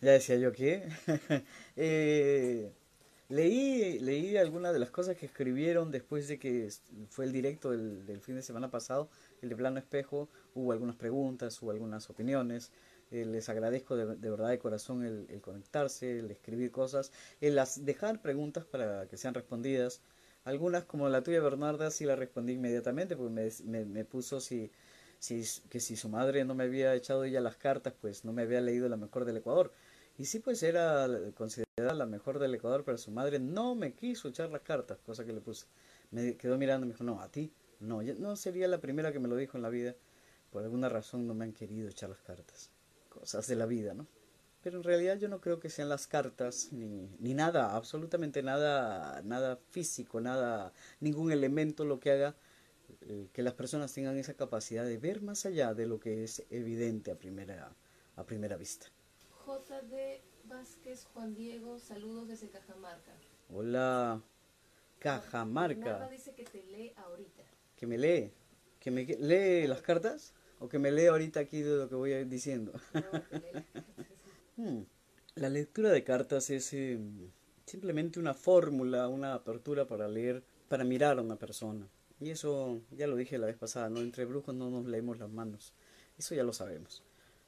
ya 0.00 0.10
decía 0.10 0.36
yo 0.36 0.50
que. 0.50 0.88
eh, 1.76 2.72
leí, 3.28 4.00
leí 4.00 4.36
algunas 4.36 4.72
de 4.72 4.80
las 4.80 4.90
cosas 4.90 5.16
que 5.16 5.26
escribieron 5.26 5.92
después 5.92 6.26
de 6.26 6.40
que 6.40 6.68
fue 7.10 7.26
el 7.26 7.32
directo 7.32 7.70
del, 7.70 8.20
fin 8.20 8.34
de 8.34 8.42
semana 8.42 8.72
pasado, 8.72 9.08
el 9.40 9.50
de 9.50 9.56
plano 9.56 9.78
espejo. 9.78 10.28
Hubo 10.54 10.72
algunas 10.72 10.96
preguntas, 10.96 11.62
hubo 11.62 11.70
algunas 11.70 12.10
opiniones. 12.10 12.72
Eh, 13.10 13.24
les 13.24 13.48
agradezco 13.48 13.96
de, 13.96 14.30
verdad 14.30 14.50
de 14.50 14.58
corazón 14.58 15.04
el, 15.04 15.40
conectarse, 15.40 16.20
el 16.20 16.30
escribir 16.30 16.70
cosas, 16.70 17.10
el 17.40 17.56
las, 17.56 17.84
dejar 17.84 18.22
preguntas 18.22 18.64
para 18.64 19.06
que 19.08 19.16
sean 19.16 19.34
respondidas. 19.34 20.00
Algunas, 20.44 20.84
como 20.84 21.08
la 21.08 21.22
tuya, 21.22 21.40
Bernarda, 21.40 21.90
sí 21.90 22.04
la 22.04 22.16
respondí 22.16 22.54
inmediatamente 22.54 23.16
porque 23.16 23.52
me, 23.64 23.84
me, 23.84 24.04
puso 24.04 24.40
si, 24.40 24.70
si, 25.18 25.44
que 25.68 25.80
si 25.80 25.96
su 25.96 26.08
madre 26.08 26.44
no 26.44 26.54
me 26.54 26.64
había 26.64 26.94
echado 26.94 27.24
ella 27.24 27.40
las 27.40 27.56
cartas, 27.56 27.94
pues 28.00 28.24
no 28.24 28.32
me 28.32 28.42
había 28.42 28.60
leído 28.60 28.88
la 28.88 28.96
mejor 28.96 29.24
del 29.24 29.38
Ecuador. 29.38 29.72
Y 30.18 30.26
sí, 30.26 30.38
pues 30.38 30.62
era 30.62 31.08
considerada 31.34 31.94
la 31.94 32.06
mejor 32.06 32.38
del 32.38 32.54
Ecuador, 32.54 32.84
pero 32.84 32.98
su 32.98 33.10
madre 33.10 33.38
no 33.38 33.74
me 33.74 33.92
quiso 33.94 34.28
echar 34.28 34.50
las 34.50 34.62
cartas, 34.62 34.98
cosa 35.04 35.24
que 35.24 35.32
le 35.32 35.40
puse. 35.40 35.66
Me 36.10 36.36
quedó 36.36 36.58
mirando 36.58 36.86
y 36.86 36.88
me 36.88 36.94
dijo, 36.94 37.04
no, 37.04 37.20
a 37.20 37.28
ti, 37.28 37.52
no, 37.80 38.02
no 38.02 38.36
sería 38.36 38.68
la 38.68 38.80
primera 38.80 39.12
que 39.12 39.18
me 39.18 39.28
lo 39.28 39.36
dijo 39.36 39.56
en 39.56 39.62
la 39.62 39.70
vida. 39.70 39.94
Por 40.50 40.62
alguna 40.62 40.88
razón 40.88 41.26
no 41.26 41.34
me 41.34 41.44
han 41.44 41.52
querido 41.52 41.88
echar 41.88 42.10
las 42.10 42.20
cartas. 42.20 42.70
Cosas 43.10 43.46
de 43.46 43.56
la 43.56 43.66
vida, 43.66 43.92
¿no? 43.92 44.06
Pero 44.62 44.78
en 44.78 44.84
realidad 44.84 45.18
yo 45.18 45.28
no 45.28 45.40
creo 45.40 45.60
que 45.60 45.68
sean 45.68 45.90
las 45.90 46.06
cartas 46.06 46.68
ni, 46.72 47.08
ni 47.18 47.34
nada, 47.34 47.76
absolutamente 47.76 48.42
nada, 48.42 49.20
nada 49.22 49.58
físico, 49.70 50.20
nada, 50.20 50.72
ningún 51.00 51.32
elemento 51.32 51.84
lo 51.84 52.00
que 52.00 52.12
haga 52.12 52.34
eh, 53.02 53.28
que 53.32 53.42
las 53.42 53.54
personas 53.54 53.92
tengan 53.92 54.16
esa 54.18 54.34
capacidad 54.34 54.84
de 54.84 54.98
ver 54.98 55.22
más 55.22 55.46
allá 55.46 55.74
de 55.74 55.86
lo 55.86 56.00
que 56.00 56.24
es 56.24 56.44
evidente 56.50 57.10
a 57.10 57.18
primera, 57.18 57.74
a 58.16 58.24
primera 58.24 58.56
vista. 58.56 58.86
JD 59.46 60.20
Vázquez 60.44 61.06
Juan 61.12 61.34
Diego, 61.34 61.78
saludos 61.78 62.28
desde 62.28 62.48
Cajamarca. 62.48 63.12
Hola, 63.52 64.22
Cajamarca. 64.98 66.08
dice 66.08 66.34
que 66.34 66.44
te 66.44 66.62
lee 66.64 66.92
ahorita. 66.96 67.42
¿Que 67.76 67.86
me 67.86 67.96
lee? 67.96 68.32
¿Que 68.78 68.90
me 68.90 69.04
lee 69.04 69.66
las 69.66 69.82
cartas? 69.82 70.34
¿O 70.60 70.68
que 70.68 70.78
me 70.78 70.92
lee 70.92 71.06
ahorita 71.06 71.40
aquí 71.40 71.62
de 71.62 71.76
lo 71.76 71.88
que 71.88 71.94
voy 71.96 72.24
diciendo? 72.24 72.72
Hmm. 74.56 74.82
La 75.36 75.48
lectura 75.48 75.88
de 75.88 76.04
cartas 76.04 76.50
es 76.50 76.74
eh, 76.74 76.98
simplemente 77.64 78.20
una 78.20 78.34
fórmula, 78.34 79.08
una 79.08 79.32
apertura 79.32 79.86
para 79.86 80.06
leer, 80.06 80.42
para 80.68 80.84
mirar 80.84 81.18
a 81.18 81.22
una 81.22 81.36
persona. 81.36 81.88
Y 82.20 82.28
eso 82.28 82.78
ya 82.90 83.06
lo 83.06 83.16
dije 83.16 83.38
la 83.38 83.46
vez 83.46 83.56
pasada, 83.56 83.88
¿no? 83.88 84.00
Entre 84.00 84.26
brujos 84.26 84.54
no 84.54 84.68
nos 84.68 84.84
leemos 84.84 85.18
las 85.18 85.30
manos. 85.30 85.72
Eso 86.18 86.34
ya 86.34 86.42
lo 86.42 86.52
sabemos. 86.52 87.02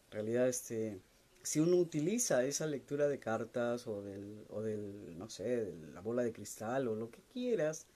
En 0.06 0.12
realidad, 0.12 0.48
este, 0.48 1.02
si 1.42 1.60
uno 1.60 1.76
utiliza 1.76 2.44
esa 2.44 2.66
lectura 2.66 3.08
de 3.08 3.18
cartas 3.18 3.86
o 3.86 4.00
del, 4.00 4.46
o 4.48 4.62
del, 4.62 5.18
no 5.18 5.28
sé, 5.28 5.66
de 5.66 5.92
la 5.92 6.00
bola 6.00 6.22
de 6.22 6.32
cristal 6.32 6.88
o 6.88 6.94
lo 6.94 7.10
que 7.10 7.20
quieras, 7.30 7.88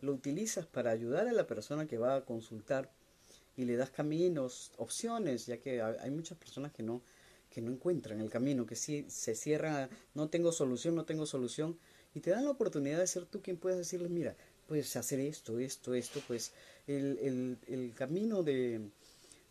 lo 0.00 0.12
utilizas 0.12 0.66
para 0.66 0.90
ayudar 0.90 1.28
a 1.28 1.32
la 1.32 1.46
persona 1.46 1.86
que 1.86 1.98
va 1.98 2.16
a 2.16 2.24
consultar 2.24 2.90
y 3.56 3.64
le 3.64 3.76
das 3.76 3.90
caminos, 3.90 4.72
opciones, 4.76 5.46
ya 5.46 5.58
que 5.58 5.80
hay 5.80 6.10
muchas 6.10 6.38
personas 6.38 6.72
que 6.72 6.82
no, 6.82 7.02
que 7.50 7.60
no 7.60 7.70
encuentran 7.70 8.20
el 8.20 8.30
camino, 8.30 8.66
que 8.66 8.76
sí 8.76 9.04
se 9.08 9.34
cierran, 9.34 9.88
no 10.14 10.28
tengo 10.28 10.50
solución, 10.52 10.94
no 10.94 11.04
tengo 11.04 11.26
solución, 11.26 11.78
y 12.14 12.20
te 12.20 12.30
dan 12.30 12.44
la 12.44 12.50
oportunidad 12.50 12.98
de 12.98 13.06
ser 13.06 13.26
tú 13.26 13.42
quien 13.42 13.56
puedes 13.56 13.78
decirles, 13.78 14.10
mira, 14.10 14.36
puedes 14.66 14.96
hacer 14.96 15.20
esto, 15.20 15.58
esto, 15.58 15.94
esto, 15.94 16.20
pues 16.26 16.52
el, 16.86 17.58
el, 17.66 17.92
camino 17.94 18.42
de, 18.42 18.80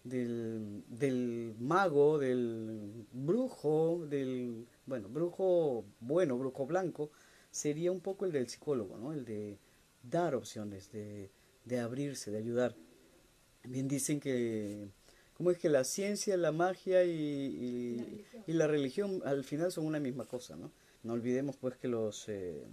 del, 0.03 0.83
del, 0.87 1.55
mago, 1.59 2.17
del 2.19 3.05
brujo, 3.11 4.05
del, 4.09 4.67
bueno, 4.85 5.09
brujo 5.09 5.85
bueno, 5.99 6.37
brujo 6.37 6.65
blanco, 6.65 7.11
sería 7.51 7.91
un 7.91 8.01
poco 8.01 8.25
el 8.25 8.31
del 8.31 8.49
psicólogo, 8.49 8.97
¿no? 8.97 9.13
El 9.13 9.25
de 9.25 9.59
dar 10.01 10.35
opciones, 10.35 10.91
de, 10.91 11.29
de 11.65 11.79
abrirse, 11.79 12.31
de 12.31 12.39
ayudar. 12.39 12.75
Bien 13.65 13.87
dicen 13.87 14.19
que, 14.19 14.87
¿cómo 15.35 15.51
es 15.51 15.57
que 15.57 15.69
la 15.69 15.83
ciencia, 15.83 16.35
la 16.37 16.51
magia 16.51 17.05
y, 17.05 18.25
y, 18.47 18.53
la, 18.53 18.67
religión. 18.67 19.21
al 19.25 19.43
final 19.43 19.71
son 19.71 19.85
una 19.85 19.99
misma 19.99 20.25
cosa, 20.25 20.55
¿no? 20.55 20.71
No 21.03 21.13
olvidemos 21.13 21.57
pues 21.57 21.77
que 21.77 21.87
los, 21.87 22.27
eh, 22.27 22.63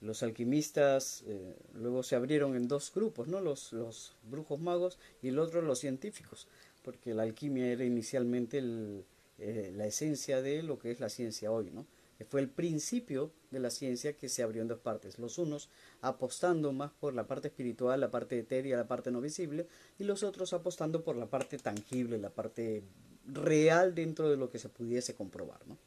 los 0.00 0.22
alquimistas 0.22 1.22
eh, 1.26 1.56
luego 1.74 2.02
se 2.02 2.16
abrieron 2.16 2.56
en 2.56 2.68
dos 2.68 2.92
grupos, 2.94 3.28
¿no? 3.28 3.40
Los, 3.40 3.72
los 3.72 4.16
brujos 4.24 4.60
magos 4.60 4.98
y 5.22 5.28
el 5.28 5.38
otro 5.38 5.62
los 5.62 5.78
científicos, 5.78 6.48
porque 6.82 7.14
la 7.14 7.22
alquimia 7.22 7.66
era 7.66 7.84
inicialmente 7.84 8.58
el, 8.58 9.04
eh, 9.38 9.72
la 9.74 9.86
esencia 9.86 10.42
de 10.42 10.62
lo 10.62 10.78
que 10.78 10.90
es 10.90 11.00
la 11.00 11.08
ciencia 11.08 11.50
hoy, 11.50 11.70
¿no? 11.70 11.86
Fue 12.24 12.40
el 12.40 12.48
principio 12.48 13.32
de 13.50 13.60
la 13.60 13.70
ciencia 13.70 14.12
que 14.14 14.28
se 14.28 14.42
abrió 14.42 14.62
en 14.62 14.68
dos 14.68 14.78
partes, 14.78 15.18
los 15.18 15.38
unos 15.38 15.68
apostando 16.02 16.72
más 16.72 16.92
por 16.92 17.14
la 17.14 17.26
parte 17.26 17.48
espiritual, 17.48 18.00
la 18.00 18.10
parte 18.10 18.38
etérea, 18.38 18.76
la 18.76 18.88
parte 18.88 19.10
no 19.10 19.20
visible, 19.20 19.66
y 19.98 20.04
los 20.04 20.22
otros 20.22 20.52
apostando 20.52 21.02
por 21.02 21.16
la 21.16 21.26
parte 21.26 21.58
tangible, 21.58 22.18
la 22.18 22.30
parte 22.30 22.82
real 23.26 23.94
dentro 23.94 24.28
de 24.28 24.36
lo 24.36 24.50
que 24.50 24.58
se 24.58 24.68
pudiese 24.68 25.14
comprobar, 25.14 25.66
¿no? 25.66 25.78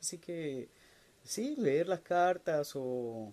Así 0.00 0.18
que 0.18 0.68
sí, 1.22 1.54
leer 1.56 1.88
las 1.88 2.00
cartas 2.00 2.72
o, 2.76 3.32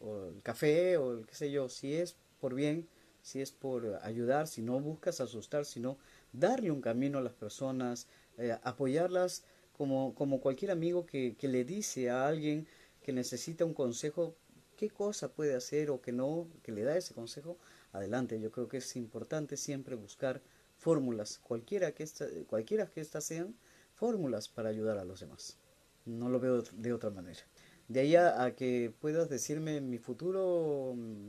o 0.00 0.26
el 0.26 0.42
café 0.42 0.96
o 0.96 1.12
el 1.12 1.26
qué 1.26 1.34
sé 1.34 1.50
yo, 1.50 1.68
si 1.68 1.94
es 1.94 2.16
por 2.40 2.54
bien, 2.54 2.88
si 3.22 3.40
es 3.40 3.52
por 3.52 3.98
ayudar, 4.02 4.46
si 4.46 4.62
no 4.62 4.78
buscas 4.80 5.20
asustar, 5.20 5.64
sino 5.64 5.96
darle 6.32 6.70
un 6.70 6.82
camino 6.82 7.18
a 7.18 7.22
las 7.22 7.32
personas, 7.32 8.06
eh, 8.36 8.56
apoyarlas 8.62 9.44
como, 9.76 10.14
como 10.14 10.40
cualquier 10.40 10.70
amigo 10.70 11.06
que, 11.06 11.36
que 11.36 11.48
le 11.48 11.64
dice 11.64 12.10
a 12.10 12.26
alguien 12.26 12.66
que 13.02 13.12
necesita 13.12 13.64
un 13.64 13.74
consejo, 13.74 14.34
qué 14.76 14.90
cosa 14.90 15.32
puede 15.32 15.54
hacer 15.54 15.90
o 15.90 16.00
que 16.00 16.12
no, 16.12 16.48
que 16.62 16.72
le 16.72 16.82
da 16.82 16.96
ese 16.96 17.14
consejo, 17.14 17.58
adelante. 17.92 18.40
Yo 18.40 18.50
creo 18.50 18.68
que 18.68 18.78
es 18.78 18.96
importante 18.96 19.56
siempre 19.56 19.94
buscar 19.94 20.40
fórmulas, 20.78 21.38
cualquiera 21.38 21.92
que, 21.92 22.02
esta, 22.02 22.26
cualquiera 22.46 22.86
que 22.86 23.00
estas 23.00 23.24
sean, 23.24 23.54
fórmulas 23.94 24.48
para 24.48 24.68
ayudar 24.68 24.98
a 24.98 25.04
los 25.04 25.20
demás. 25.20 25.58
No 26.04 26.28
lo 26.28 26.40
veo 26.40 26.62
de 26.62 26.92
otra 26.92 27.10
manera. 27.10 27.40
De 27.88 28.00
ahí 28.00 28.16
a, 28.16 28.54
que 28.56 28.92
puedas 29.00 29.28
decirme 29.28 29.80
mi 29.80 29.98
futuro 29.98 30.94
mm, 30.96 31.28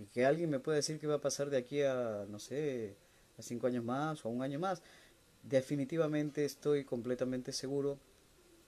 y 0.00 0.06
que 0.06 0.24
alguien 0.24 0.50
me 0.50 0.60
pueda 0.60 0.76
decir 0.76 0.98
qué 0.98 1.06
va 1.06 1.16
a 1.16 1.20
pasar 1.20 1.50
de 1.50 1.58
aquí 1.58 1.82
a, 1.82 2.26
no 2.28 2.38
sé, 2.38 2.96
a 3.36 3.42
cinco 3.42 3.66
años 3.66 3.84
más 3.84 4.24
o 4.24 4.28
a 4.28 4.32
un 4.32 4.42
año 4.42 4.58
más 4.58 4.82
definitivamente 5.42 6.44
estoy 6.44 6.84
completamente 6.84 7.52
seguro 7.52 7.98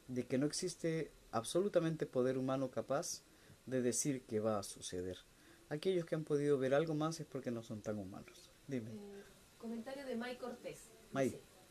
de 0.09 0.27
que 0.27 0.39
no 0.39 0.47
existe 0.47 1.13
absolutamente 1.31 2.07
poder 2.07 2.39
humano 2.39 2.71
capaz 2.71 3.23
de 3.67 3.83
decir 3.83 4.23
que 4.23 4.41
va 4.41 4.59
a 4.59 4.63
suceder. 4.63 5.19
Aquellos 5.69 6.05
que 6.05 6.17
han 6.17 6.25
podido 6.25 6.59
ver 6.59 6.75
algo 6.75 6.95
más 6.95 7.21
es 7.21 7.27
porque 7.27 7.51
no 7.51 7.63
son 7.63 7.81
tan 7.81 7.99
humanos. 7.99 8.51
Dime. 8.67 8.91
Eh, 8.91 9.23
comentario 9.59 10.05
de 10.05 10.17
Mike 10.17 10.39
Cortés. 10.39 10.91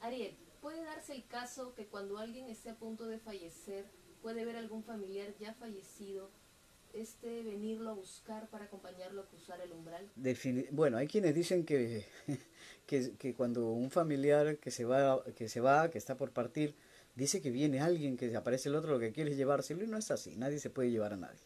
Ariel, 0.02 0.38
¿puede 0.62 0.84
darse 0.84 1.14
el 1.14 1.28
caso 1.28 1.74
que 1.76 1.88
cuando 1.88 2.18
alguien 2.18 2.48
esté 2.48 2.70
a 2.70 2.76
punto 2.76 3.08
de 3.08 3.20
fallecer, 3.20 3.86
puede 4.22 4.46
ver 4.46 4.56
algún 4.56 4.84
familiar 4.84 5.34
ya 5.38 5.54
fallecido 5.54 6.32
este 6.94 7.44
venirlo 7.44 7.90
a 7.90 7.94
buscar 7.94 8.50
para 8.50 8.66
acompañarlo 8.66 9.22
a 9.22 9.28
cruzar 9.28 9.62
el 9.62 9.72
umbral? 9.72 10.10
bueno, 10.72 10.98
hay 10.98 11.08
quienes 11.08 11.36
dicen 11.36 11.66
que, 11.66 12.06
que, 12.90 13.36
cuando 13.36 13.72
un 13.72 13.92
familiar 13.92 14.58
que 14.58 14.72
se 14.72 14.84
va, 14.84 15.24
que 15.36 15.48
se 15.48 15.62
va, 15.62 15.92
que 15.92 16.00
está 16.00 16.18
por 16.18 16.32
partir, 16.32 16.74
dice 17.16 17.40
que 17.40 17.52
viene 17.52 17.82
alguien, 17.82 18.18
que 18.18 18.36
aparece 18.36 18.70
el 18.70 18.76
otro, 18.76 18.92
lo 18.92 19.00
que 19.00 19.12
quiere 19.12 19.32
es 19.32 19.38
llevárselo, 19.38 19.84
y 19.84 19.88
no 19.88 19.98
es 19.98 20.10
así, 20.10 20.36
nadie 20.36 20.60
se 20.60 20.72
puede 20.72 20.90
llevar 20.90 21.14
a 21.14 21.18
nadie. 21.18 21.40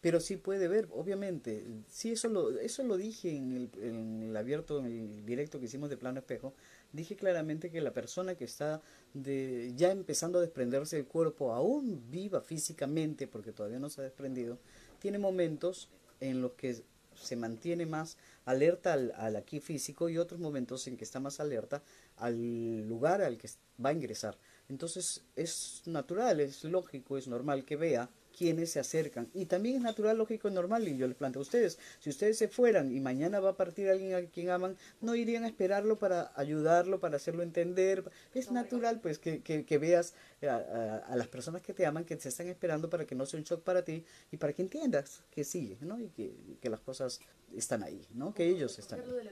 Pero 0.00 0.20
sí 0.20 0.36
puede 0.36 0.68
ver, 0.68 0.88
obviamente, 0.92 1.64
sí, 1.88 2.12
eso 2.12 2.28
lo, 2.28 2.58
eso 2.58 2.82
lo 2.84 2.96
dije 2.96 3.30
en 3.30 3.70
el, 3.80 4.36
abierto, 4.36 4.78
en 4.78 4.86
el 4.86 5.24
directo 5.24 5.58
que 5.58 5.66
hicimos 5.66 5.88
de 5.88 5.96
Plano 5.96 6.18
Espejo, 6.18 6.52
dije 6.92 7.16
claramente 7.16 7.70
que 7.70 7.80
la 7.80 7.92
persona 7.92 8.34
que 8.34 8.44
está 8.44 8.80
ya 9.14 9.90
empezando 9.90 10.38
a 10.38 10.42
desprenderse 10.42 10.96
del 10.96 11.06
cuerpo, 11.06 11.52
aún 11.52 12.10
viva 12.10 12.40
físicamente, 12.40 13.28
porque 13.28 13.52
todavía 13.52 13.78
no 13.78 13.90
se 13.90 14.00
ha 14.00 14.04
desprendido, 14.04 14.58
tiene 15.00 15.18
momentos 15.18 15.88
en 16.20 16.42
los 16.42 16.52
que 16.52 16.82
se 17.22 17.36
mantiene 17.36 17.86
más 17.86 18.16
alerta 18.44 18.92
al, 18.92 19.12
al, 19.16 19.36
aquí 19.36 19.60
físico 19.60 20.08
y 20.08 20.18
otros 20.18 20.40
momentos 20.40 20.86
en 20.86 20.96
que 20.96 21.04
está 21.04 21.20
más 21.20 21.40
alerta 21.40 21.82
al 22.16 22.86
lugar 22.88 23.22
al 23.22 23.38
que 23.38 23.50
va 23.84 23.90
a 23.90 23.92
ingresar. 23.92 24.36
Entonces 24.68 25.22
es 25.36 25.82
natural, 25.86 26.40
es 26.40 26.64
lógico, 26.64 27.16
es 27.16 27.28
normal 27.28 27.64
que 27.64 27.76
vea 27.76 28.08
quienes 28.38 28.70
se 28.70 28.78
acercan. 28.78 29.28
Y 29.34 29.46
también 29.46 29.76
es 29.76 29.82
natural, 29.82 30.16
lógico 30.16 30.48
y 30.48 30.52
normal, 30.52 30.86
y 30.86 30.96
yo 30.96 31.08
les 31.08 31.16
planteo 31.16 31.40
a 31.40 31.42
ustedes, 31.42 31.78
si 31.98 32.10
ustedes 32.10 32.38
se 32.38 32.46
fueran 32.46 32.94
y 32.94 33.00
mañana 33.00 33.40
va 33.40 33.50
a 33.50 33.56
partir 33.56 33.90
alguien 33.90 34.14
a 34.14 34.22
quien 34.30 34.50
aman, 34.50 34.76
no 35.00 35.16
irían 35.16 35.42
a 35.42 35.48
esperarlo 35.48 35.98
para 35.98 36.30
ayudarlo, 36.36 37.00
para 37.00 37.16
hacerlo 37.16 37.42
entender. 37.42 38.04
Es 38.32 38.52
natural, 38.52 39.00
pues, 39.00 39.18
que, 39.18 39.42
que, 39.42 39.78
veas 39.78 40.14
a, 40.42 41.02
a, 41.08 41.16
las 41.16 41.26
personas 41.26 41.62
que 41.62 41.72
te 41.74 41.84
aman, 41.84 42.04
que 42.04 42.16
te 42.16 42.28
están 42.28 42.46
esperando 42.46 42.88
para 42.88 43.04
que 43.04 43.16
no 43.16 43.26
sea 43.26 43.38
un 43.38 43.44
shock 43.44 43.62
para 43.62 43.84
ti 43.84 44.04
y 44.30 44.36
para 44.36 44.52
que 44.52 44.62
entiendas 44.62 45.22
que 45.30 45.42
sigue, 45.42 45.76
¿no? 45.80 45.98
Y 45.98 46.08
que, 46.10 46.32
que 46.60 46.70
las 46.70 46.80
cosas 46.80 47.20
están 47.56 47.82
ahí, 47.82 48.06
¿no? 48.14 48.32
Que 48.32 48.46
ellos 48.46 48.78
están 48.78 49.00
ahí. 49.00 49.30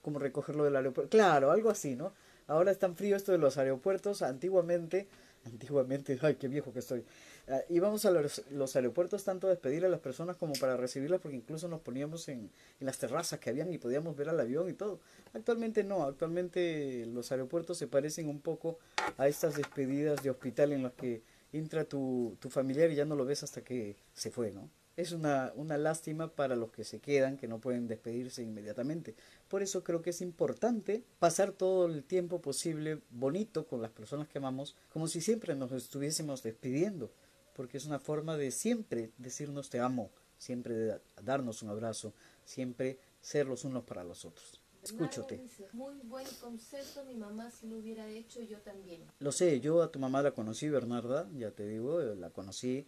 Como 0.00 0.18
recogerlo 0.18 0.64
del 0.64 0.76
aeropuerto. 0.76 1.10
Claro, 1.10 1.50
algo 1.50 1.68
así, 1.68 1.94
¿no? 1.94 2.14
Ahora 2.46 2.70
es 2.70 2.78
tan 2.78 2.96
frío 2.96 3.16
esto 3.16 3.32
de 3.32 3.38
los 3.38 3.58
aeropuertos. 3.58 4.22
Antiguamente, 4.22 5.08
antiguamente, 5.44 6.18
ay, 6.22 6.36
qué 6.36 6.48
viejo 6.48 6.72
que 6.72 6.78
estoy. 6.78 7.04
Uh, 7.48 7.60
íbamos 7.68 8.04
a 8.04 8.10
los, 8.10 8.42
los, 8.50 8.74
aeropuertos 8.74 9.22
tanto 9.22 9.46
a 9.46 9.50
despedir 9.50 9.84
a 9.84 9.88
las 9.88 10.00
personas 10.00 10.36
como 10.36 10.54
para 10.54 10.76
recibirlas 10.76 11.20
porque 11.20 11.36
incluso 11.36 11.68
nos 11.68 11.80
poníamos 11.80 12.28
en, 12.28 12.50
las 12.80 12.98
terrazas 12.98 13.38
que 13.38 13.50
habían 13.50 13.72
y 13.72 13.78
podíamos 13.78 14.16
ver 14.16 14.28
al 14.30 14.40
avión 14.40 14.68
y 14.68 14.72
todo. 14.72 14.98
Actualmente 15.32 15.84
no, 15.84 16.02
actualmente 16.02 17.06
los 17.06 17.30
aeropuertos 17.30 17.78
se 17.78 17.86
parecen 17.86 18.28
un 18.28 18.40
poco 18.40 18.80
a 19.16 19.28
estas 19.28 19.56
despedidas 19.56 20.24
de 20.24 20.30
hospital 20.30 20.72
en 20.72 20.82
las 20.82 20.94
que 20.94 21.22
entra 21.52 21.84
tu, 21.84 22.36
tu 22.40 22.50
familiar 22.50 22.90
y 22.90 22.96
ya 22.96 23.04
no 23.04 23.14
lo 23.14 23.24
ves 23.24 23.44
hasta 23.44 23.62
que 23.62 23.96
se 24.12 24.32
fue, 24.32 24.50
¿no? 24.50 24.68
Es 24.96 25.12
una 25.12 25.52
lástima 25.76 26.28
para 26.28 26.56
los 26.56 26.70
que 26.70 26.82
se 26.82 27.00
quedan, 27.00 27.36
que 27.36 27.46
no 27.46 27.60
pueden 27.60 27.86
despedirse 27.86 28.42
inmediatamente. 28.42 29.14
Por 29.46 29.62
eso 29.62 29.84
creo 29.84 30.00
que 30.00 30.08
es 30.08 30.22
importante 30.22 31.04
pasar 31.18 31.52
todo 31.52 31.84
el 31.84 32.02
tiempo 32.02 32.40
posible 32.40 33.02
bonito 33.10 33.66
con 33.66 33.82
las 33.82 33.90
personas 33.90 34.26
que 34.26 34.38
amamos, 34.38 34.74
como 34.90 35.06
si 35.06 35.20
siempre 35.20 35.54
nos 35.54 35.70
estuviésemos 35.72 36.42
despidiendo 36.42 37.10
porque 37.56 37.78
es 37.78 37.86
una 37.86 37.98
forma 37.98 38.36
de 38.36 38.50
siempre 38.50 39.10
decirnos 39.16 39.70
te 39.70 39.80
amo, 39.80 40.10
siempre 40.36 40.74
de 40.74 41.00
darnos 41.22 41.62
un 41.62 41.70
abrazo, 41.70 42.12
siempre 42.44 43.00
ser 43.20 43.46
los 43.46 43.64
unos 43.64 43.82
para 43.84 44.04
los 44.04 44.26
otros. 44.26 44.60
Escúchate. 44.82 45.42
Muy 45.72 45.94
buen 46.04 46.26
concepto, 46.40 47.02
mi 47.04 47.14
mamá 47.14 47.50
si 47.50 47.66
lo 47.66 47.78
hubiera 47.78 48.06
hecho, 48.08 48.40
yo 48.42 48.58
también. 48.58 49.02
Lo 49.18 49.32
sé, 49.32 49.58
yo 49.60 49.82
a 49.82 49.90
tu 49.90 49.98
mamá 49.98 50.22
la 50.22 50.32
conocí, 50.32 50.68
Bernarda, 50.68 51.28
ya 51.34 51.50
te 51.50 51.66
digo, 51.66 51.98
la 52.00 52.30
conocí, 52.30 52.86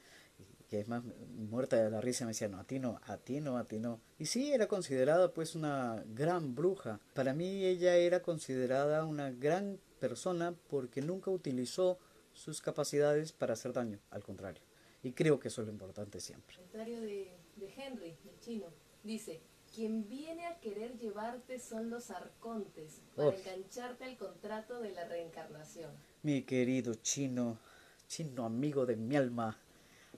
que 0.68 0.80
es 0.80 0.86
más 0.86 1.02
muerta 1.02 1.82
de 1.82 1.90
la 1.90 2.00
risa, 2.00 2.26
me 2.26 2.32
decía, 2.32 2.48
no, 2.48 2.60
a 2.60 2.64
ti 2.64 2.78
no, 2.78 3.00
a 3.06 3.16
ti 3.16 3.40
no, 3.40 3.56
a 3.56 3.64
ti 3.64 3.78
no. 3.78 4.00
Y 4.18 4.26
sí, 4.26 4.52
era 4.52 4.68
considerada 4.68 5.32
pues 5.32 5.54
una 5.54 6.04
gran 6.14 6.54
bruja. 6.54 7.00
Para 7.14 7.32
mí 7.32 7.64
ella 7.64 7.96
era 7.96 8.20
considerada 8.20 9.04
una 9.04 9.30
gran 9.30 9.80
persona 9.98 10.54
porque 10.68 11.00
nunca 11.00 11.30
utilizó 11.30 11.98
sus 12.38 12.62
capacidades 12.62 13.32
para 13.32 13.54
hacer 13.54 13.72
daño, 13.72 13.98
al 14.10 14.22
contrario. 14.22 14.62
Y 15.02 15.12
creo 15.12 15.38
que 15.38 15.48
eso 15.48 15.62
es 15.62 15.66
lo 15.66 15.72
importante 15.72 16.20
siempre. 16.20 16.56
El 16.56 16.62
comentario 16.62 17.00
de, 17.00 17.36
de 17.56 17.74
Henry, 17.76 18.16
el 18.24 18.40
chino, 18.40 18.66
dice, 19.02 19.40
quien 19.74 20.08
viene 20.08 20.46
a 20.46 20.58
querer 20.60 20.96
llevarte 20.98 21.58
son 21.58 21.90
los 21.90 22.10
arcontes 22.10 23.00
para 23.14 23.36
engancharte 23.36 24.04
al 24.04 24.16
contrato 24.16 24.80
de 24.80 24.92
la 24.92 25.04
reencarnación. 25.06 25.90
Mi 26.22 26.42
querido 26.42 26.94
chino, 26.94 27.58
chino 28.06 28.44
amigo 28.44 28.86
de 28.86 28.96
mi 28.96 29.16
alma, 29.16 29.58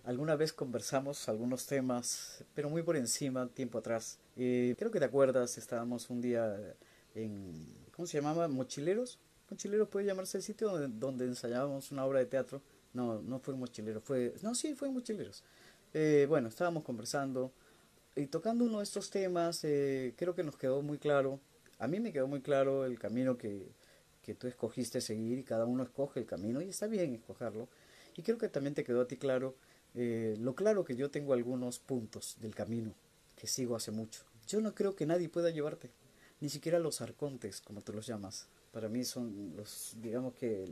alguna 0.05 0.37
vez 0.37 0.53
conversamos 0.53 1.29
algunos 1.29 1.67
temas, 1.67 2.45
pero 2.55 2.71
muy 2.71 2.83
por 2.83 2.97
encima, 2.97 3.49
tiempo 3.49 3.79
atrás. 3.79 4.19
Eh, 4.37 4.75
creo 4.79 4.91
que 4.91 4.99
te 4.99 5.05
acuerdas, 5.07 5.59
estábamos 5.59 6.11
un 6.11 6.21
día 6.21 6.77
en, 7.15 7.75
¿cómo 7.93 8.07
se 8.07 8.19
llamaba? 8.19 8.49
Mochileros. 8.49 9.19
Mochileros 9.51 9.89
puede 9.89 10.07
llamarse 10.07 10.39
el 10.39 10.43
sitio 10.43 10.71
donde, 10.71 10.89
donde 10.99 11.25
ensayábamos 11.25 11.91
una 11.91 12.05
obra 12.05 12.21
de 12.21 12.27
teatro. 12.27 12.63
No, 12.93 13.21
no 13.23 13.39
fue 13.41 13.55
Mochileros, 13.55 14.03
fue... 14.03 14.35
No, 14.43 14.55
sí, 14.55 14.75
fue 14.75 14.91
Mochileros. 14.91 15.43
Eh, 15.93 16.27
bueno, 16.29 16.49
estábamos 16.49 16.85
conversando 16.85 17.53
y 18.17 18.27
tocando 18.27 18.65
uno 18.65 18.79
de 18.79 18.85
estos 18.85 19.11
temas, 19.11 19.65
eh, 19.65 20.15
creo 20.17 20.35
que 20.35 20.43
nos 20.43 20.57
quedó 20.57 20.83
muy 20.83 20.99
claro, 20.99 21.41
a 21.79 21.87
mí 21.87 22.01
me 22.01 22.13
quedó 22.13 22.27
muy 22.27 22.41
claro 22.41 22.85
el 22.85 22.99
camino 22.99 23.37
que, 23.39 23.69
que 24.23 24.35
tú 24.35 24.47
escogiste 24.47 25.01
seguir 25.01 25.39
y 25.39 25.45
cada 25.45 25.65
uno 25.65 25.83
escoge 25.83 26.21
el 26.21 26.27
camino 26.27 26.61
y 26.61 26.69
está 26.69 26.87
bien 26.87 27.15
escogerlo. 27.15 27.69
Y 28.17 28.23
creo 28.23 28.39
que 28.39 28.49
también 28.49 28.75
te 28.75 28.85
quedó 28.85 29.01
a 29.01 29.09
ti 29.09 29.17
claro 29.17 29.55
eh, 29.95 30.37
lo 30.39 30.55
claro 30.55 30.85
que 30.85 30.97
yo 30.97 31.11
tengo 31.11 31.33
algunos 31.33 31.79
puntos 31.79 32.37
del 32.41 32.55
camino 32.55 32.95
que 33.37 33.47
sigo 33.47 33.77
hace 33.77 33.91
mucho. 33.91 34.23
Yo 34.47 34.61
no 34.61 34.75
creo 34.75 34.95
que 34.95 35.07
nadie 35.07 35.29
pueda 35.29 35.51
llevarte, 35.51 35.91
ni 36.41 36.49
siquiera 36.49 36.79
los 36.79 37.01
arcontes, 37.01 37.61
como 37.61 37.83
tú 37.83 37.93
los 37.93 38.07
llamas 38.07 38.49
para 38.73 38.89
mí 38.89 39.05
son 39.05 39.55
los, 39.57 39.97
digamos 40.01 40.35
que 40.35 40.65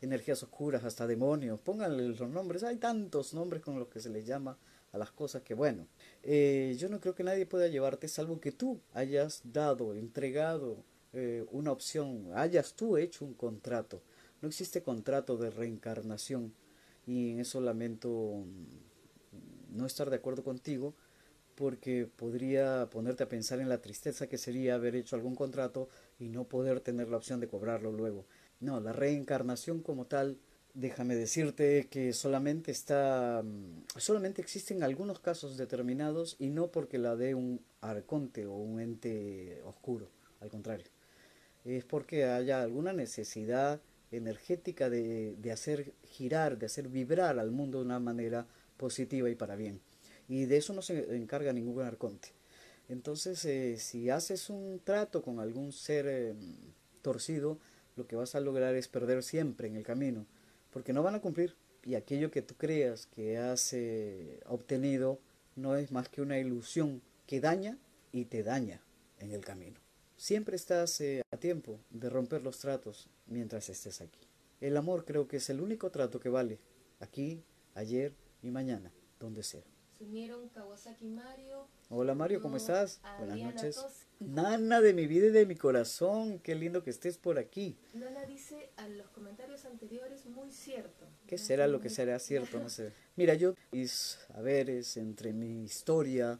energías 0.00 0.42
oscuras, 0.42 0.84
hasta 0.84 1.06
demonios, 1.06 1.58
pónganle 1.60 2.08
los 2.08 2.20
nombres, 2.28 2.62
hay 2.62 2.76
tantos 2.76 3.34
nombres 3.34 3.62
con 3.62 3.78
los 3.78 3.88
que 3.88 4.00
se 4.00 4.10
les 4.10 4.26
llama 4.26 4.56
a 4.92 4.98
las 4.98 5.10
cosas 5.10 5.42
que, 5.42 5.54
bueno, 5.54 5.86
eh, 6.22 6.76
yo 6.78 6.88
no 6.88 7.00
creo 7.00 7.14
que 7.14 7.24
nadie 7.24 7.46
pueda 7.46 7.68
llevarte 7.68 8.08
salvo 8.08 8.40
que 8.40 8.52
tú 8.52 8.80
hayas 8.94 9.42
dado, 9.44 9.94
entregado 9.94 10.84
eh, 11.12 11.44
una 11.50 11.72
opción, 11.72 12.30
hayas 12.34 12.74
tú 12.74 12.96
hecho 12.96 13.24
un 13.24 13.34
contrato. 13.34 14.02
No 14.40 14.48
existe 14.48 14.82
contrato 14.82 15.36
de 15.36 15.50
reencarnación 15.50 16.54
y 17.06 17.32
en 17.32 17.40
eso 17.40 17.60
lamento 17.60 18.08
mm, 18.10 19.76
no 19.76 19.84
estar 19.84 20.10
de 20.10 20.16
acuerdo 20.16 20.44
contigo 20.44 20.94
porque 21.58 22.06
podría 22.06 22.88
ponerte 22.88 23.24
a 23.24 23.28
pensar 23.28 23.58
en 23.58 23.68
la 23.68 23.82
tristeza 23.82 24.28
que 24.28 24.38
sería 24.38 24.76
haber 24.76 24.94
hecho 24.94 25.16
algún 25.16 25.34
contrato 25.34 25.88
y 26.20 26.28
no 26.28 26.44
poder 26.44 26.78
tener 26.78 27.08
la 27.08 27.16
opción 27.16 27.40
de 27.40 27.48
cobrarlo 27.48 27.90
luego. 27.90 28.26
No, 28.60 28.78
la 28.78 28.92
reencarnación 28.92 29.82
como 29.82 30.06
tal 30.06 30.38
déjame 30.74 31.16
decirte 31.16 31.88
que 31.90 32.12
solamente 32.12 32.70
está 32.70 33.42
mm, 33.44 33.86
solamente 33.96 34.40
existen 34.40 34.84
algunos 34.84 35.18
casos 35.18 35.56
determinados 35.56 36.36
y 36.38 36.50
no 36.50 36.68
porque 36.68 36.98
la 36.98 37.16
dé 37.16 37.34
un 37.34 37.60
arconte 37.80 38.46
o 38.46 38.54
un 38.54 38.80
ente 38.80 39.60
oscuro, 39.64 40.08
al 40.40 40.50
contrario. 40.50 40.86
Es 41.64 41.84
porque 41.84 42.24
haya 42.24 42.62
alguna 42.62 42.92
necesidad 42.92 43.80
energética 44.12 44.88
de, 44.88 45.34
de 45.38 45.50
hacer 45.50 45.92
girar, 46.04 46.56
de 46.56 46.66
hacer 46.66 46.88
vibrar 46.88 47.40
al 47.40 47.50
mundo 47.50 47.78
de 47.78 47.84
una 47.84 47.98
manera 47.98 48.46
positiva 48.76 49.28
y 49.28 49.34
para 49.34 49.56
bien. 49.56 49.80
Y 50.28 50.44
de 50.44 50.58
eso 50.58 50.72
no 50.72 50.82
se 50.82 51.16
encarga 51.16 51.52
ningún 51.52 51.82
arconte. 51.82 52.28
Entonces, 52.88 53.44
eh, 53.44 53.76
si 53.78 54.10
haces 54.10 54.50
un 54.50 54.80
trato 54.84 55.22
con 55.22 55.40
algún 55.40 55.72
ser 55.72 56.06
eh, 56.08 56.34
torcido, 57.02 57.58
lo 57.96 58.06
que 58.06 58.16
vas 58.16 58.34
a 58.34 58.40
lograr 58.40 58.74
es 58.74 58.88
perder 58.88 59.22
siempre 59.22 59.68
en 59.68 59.76
el 59.76 59.82
camino 59.82 60.26
porque 60.72 60.92
no 60.92 61.02
van 61.02 61.14
a 61.14 61.20
cumplir 61.20 61.56
y 61.84 61.94
aquello 61.94 62.30
que 62.30 62.42
tú 62.42 62.54
creas 62.56 63.06
que 63.06 63.38
has 63.38 63.72
eh, 63.72 64.40
obtenido 64.46 65.20
no 65.56 65.76
es 65.76 65.90
más 65.90 66.08
que 66.08 66.22
una 66.22 66.38
ilusión 66.38 67.02
que 67.26 67.40
daña 67.40 67.78
y 68.12 68.26
te 68.26 68.42
daña 68.42 68.80
en 69.18 69.32
el 69.32 69.44
camino. 69.44 69.80
Siempre 70.16 70.56
estás 70.56 71.00
eh, 71.00 71.22
a 71.30 71.36
tiempo 71.36 71.80
de 71.90 72.10
romper 72.10 72.42
los 72.42 72.58
tratos 72.58 73.08
mientras 73.26 73.68
estés 73.68 74.00
aquí. 74.00 74.20
El 74.60 74.76
amor 74.76 75.04
creo 75.04 75.28
que 75.28 75.36
es 75.38 75.50
el 75.50 75.60
único 75.60 75.90
trato 75.90 76.18
que 76.20 76.28
vale, 76.28 76.58
aquí, 77.00 77.42
ayer 77.74 78.12
y 78.42 78.50
mañana, 78.50 78.92
donde 79.20 79.42
sea. 79.42 79.77
Se 79.98 80.04
unieron 80.04 80.48
Kawasaki 80.50 81.08
Mario. 81.08 81.66
Hola 81.88 82.14
Mario, 82.14 82.40
¿cómo 82.40 82.56
estás? 82.56 83.00
Buenas 83.18 83.36
noches. 83.38 83.84
Nana 84.20 84.80
de 84.80 84.94
mi 84.94 85.08
vida 85.08 85.26
y 85.26 85.30
de 85.30 85.44
mi 85.44 85.56
corazón, 85.56 86.38
qué 86.38 86.54
lindo 86.54 86.84
que 86.84 86.90
estés 86.90 87.18
por 87.18 87.36
aquí. 87.36 87.76
Nana 87.94 88.24
dice 88.24 88.70
a 88.76 88.86
los 88.86 89.08
comentarios 89.08 89.64
anteriores 89.64 90.24
muy 90.26 90.52
cierto. 90.52 91.04
¿Qué 91.26 91.36
será 91.36 91.66
lo 91.66 91.80
que 91.80 91.90
será 91.90 92.20
cierto? 92.20 92.60
No 92.60 92.68
sé. 92.70 92.92
Mira, 93.16 93.34
yo 93.34 93.54
mis 93.72 94.18
es 94.46 94.96
entre 94.98 95.32
mi 95.32 95.64
historia, 95.64 96.38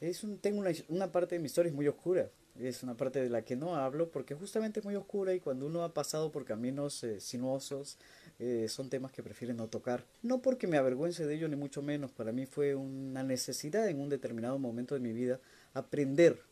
es 0.00 0.24
un, 0.24 0.38
tengo 0.38 0.58
una, 0.58 0.72
una 0.88 1.12
parte 1.12 1.36
de 1.36 1.38
mi 1.38 1.46
historia 1.46 1.70
es 1.70 1.76
muy 1.76 1.86
oscura. 1.86 2.30
Es 2.58 2.82
una 2.82 2.96
parte 2.96 3.22
de 3.22 3.30
la 3.30 3.42
que 3.42 3.54
no 3.54 3.76
hablo 3.76 4.10
porque 4.10 4.34
justamente 4.34 4.80
es 4.80 4.84
muy 4.84 4.96
oscura 4.96 5.32
y 5.34 5.40
cuando 5.40 5.66
uno 5.66 5.84
ha 5.84 5.94
pasado 5.94 6.32
por 6.32 6.44
caminos 6.44 7.02
eh, 7.04 7.20
sinuosos, 7.20 7.96
eh, 8.44 8.68
son 8.68 8.90
temas 8.90 9.12
que 9.12 9.22
prefieren 9.22 9.56
no 9.56 9.68
tocar. 9.68 10.04
No 10.20 10.42
porque 10.42 10.66
me 10.66 10.76
avergüence 10.76 11.24
de 11.24 11.36
ello, 11.36 11.48
ni 11.48 11.54
mucho 11.54 11.80
menos. 11.80 12.10
Para 12.10 12.32
mí 12.32 12.44
fue 12.44 12.74
una 12.74 13.22
necesidad 13.22 13.86
en 13.88 14.00
un 14.00 14.08
determinado 14.08 14.58
momento 14.58 14.96
de 14.96 15.00
mi 15.00 15.12
vida 15.12 15.38
aprender 15.74 16.42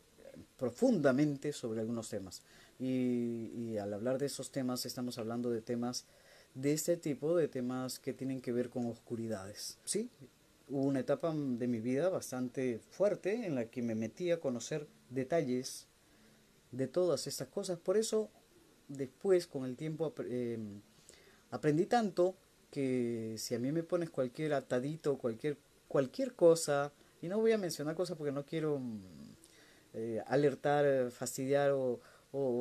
profundamente 0.57 1.51
sobre 1.51 1.81
algunos 1.81 2.07
temas. 2.07 2.43
Y, 2.79 3.75
al 3.75 3.93
hablar 3.93 4.19
de 4.19 4.27
esos 4.27 4.51
temas 4.51 4.85
estamos 4.85 5.17
hablando 5.17 5.49
de 5.49 5.61
temas 5.61 6.05
de 6.55 6.71
este 6.71 6.95
tipo, 6.95 7.35
de 7.35 7.49
temas 7.49 7.99
que 7.99 8.13
tienen 8.13 8.39
que 8.39 8.53
ver 8.53 8.69
con 8.69 8.85
oscuridades. 8.85 9.77
Sí, 9.83 10.09
hubo 10.69 10.83
una 10.83 11.01
etapa 11.01 11.33
de 11.35 11.67
mi 11.67 11.81
vida 11.81 12.07
bastante 12.07 12.79
fuerte 12.91 13.45
en 13.45 13.55
la 13.55 13.65
que 13.65 13.81
me 13.81 13.95
metí 13.95 14.31
a 14.31 14.39
conocer 14.39 14.87
detalles 15.09 15.87
de 16.71 16.87
todas 16.87 17.27
estas 17.27 17.49
cosas. 17.49 17.79
Por 17.79 17.97
eso 17.97 18.29
después 18.87 19.45
con 19.45 19.65
el 19.65 19.75
tiempo 19.75 20.13
em, 20.19 20.79
aprendí 21.51 21.85
tanto 21.85 22.35
que 22.71 23.35
si 23.37 23.53
a 23.53 23.59
mí 23.59 23.71
me 23.71 23.83
pones 23.83 24.09
cualquier 24.09 24.53
atadito, 24.53 25.17
cualquier, 25.17 25.57
cualquier 25.87 26.33
cosa, 26.33 26.91
y 27.21 27.27
no 27.27 27.39
voy 27.39 27.51
a 27.51 27.57
mencionar 27.57 27.95
cosas 27.95 28.17
porque 28.17 28.31
no 28.31 28.45
quiero 28.45 28.81
eh, 29.93 30.23
alertar, 30.27 31.11
fastidiar 31.11 31.71
o, 31.71 31.99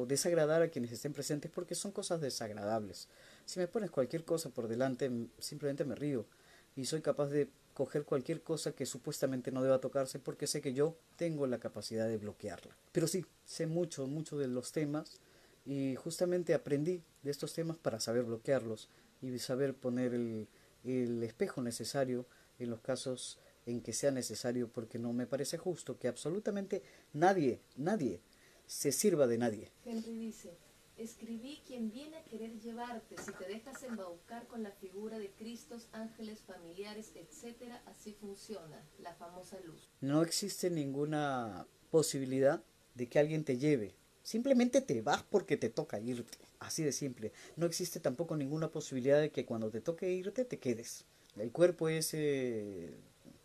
desagradar 0.08 0.62
a 0.62 0.68
quienes 0.68 0.90
estén 0.90 1.12
presentes 1.12 1.48
porque 1.48 1.76
son 1.76 1.92
cosas 1.92 2.20
desagradables. 2.20 3.08
Si 3.44 3.60
me 3.60 3.68
pones 3.68 3.90
cualquier 3.90 4.24
cosa 4.24 4.50
por 4.50 4.66
delante, 4.66 5.08
simplemente 5.38 5.84
me 5.84 5.94
río 5.94 6.26
y 6.74 6.86
soy 6.86 7.02
capaz 7.02 7.28
de 7.28 7.48
coger 7.72 8.04
cualquier 8.04 8.42
cosa 8.42 8.72
que 8.72 8.84
supuestamente 8.84 9.52
no 9.52 9.62
deba 9.62 9.78
tocarse 9.78 10.18
porque 10.18 10.48
sé 10.48 10.60
que 10.60 10.74
yo 10.74 10.96
tengo 11.14 11.46
la 11.46 11.58
capacidad 11.58 12.08
de 12.08 12.18
bloquearla. 12.18 12.76
Pero 12.90 13.06
sí, 13.06 13.24
sé 13.44 13.68
mucho, 13.68 14.08
mucho 14.08 14.36
de 14.36 14.48
los 14.48 14.72
temas 14.72 15.20
y 15.64 15.94
justamente 15.96 16.54
aprendí 16.54 17.02
de 17.22 17.30
estos 17.30 17.52
temas 17.52 17.76
para 17.76 18.00
saber 18.00 18.24
bloquearlos 18.24 18.88
y 19.22 19.38
saber 19.38 19.74
poner 19.74 20.14
el, 20.14 20.48
el 20.84 21.22
espejo 21.22 21.62
necesario 21.62 22.26
en 22.58 22.70
los 22.70 22.80
casos 22.80 23.38
en 23.66 23.82
que 23.82 23.92
sea 23.92 24.10
necesario 24.10 24.68
porque 24.68 24.98
no 24.98 25.12
me 25.12 25.26
parece 25.26 25.58
justo 25.58 25.98
que 25.98 26.08
absolutamente 26.08 26.82
nadie, 27.12 27.60
nadie 27.76 28.20
se 28.66 28.92
sirva 28.92 29.26
de 29.26 29.38
nadie. 29.38 29.72
Henry 29.84 30.16
dice, 30.16 30.56
escribí 30.96 31.60
quien 31.66 31.90
viene 31.90 32.18
a 32.18 32.24
querer 32.24 32.58
llevarte 32.60 33.16
si 33.18 33.32
te 33.32 33.46
dejas 33.46 33.82
embaucar 33.82 34.46
con 34.46 34.62
la 34.62 34.70
figura 34.72 35.18
de 35.18 35.30
Cristos, 35.30 35.88
ángeles, 35.92 36.40
familiares, 36.40 37.12
etcétera, 37.14 37.82
así 37.86 38.12
funciona 38.12 38.86
la 38.98 39.14
famosa 39.14 39.58
luz. 39.60 39.90
No 40.00 40.22
existe 40.22 40.70
ninguna 40.70 41.66
posibilidad 41.90 42.62
de 42.94 43.08
que 43.08 43.18
alguien 43.18 43.44
te 43.44 43.58
lleve. 43.58 43.94
Simplemente 44.22 44.80
te 44.80 45.00
vas 45.02 45.22
porque 45.22 45.56
te 45.56 45.70
toca 45.70 45.98
irte. 45.98 46.38
Así 46.58 46.82
de 46.82 46.92
simple. 46.92 47.32
No 47.56 47.66
existe 47.66 48.00
tampoco 48.00 48.36
ninguna 48.36 48.70
posibilidad 48.70 49.20
de 49.20 49.30
que 49.30 49.46
cuando 49.46 49.70
te 49.70 49.80
toque 49.80 50.12
irte 50.12 50.44
te 50.44 50.58
quedes. 50.58 51.06
El 51.36 51.52
cuerpo 51.52 51.88
es 51.88 52.12
eh, 52.12 52.92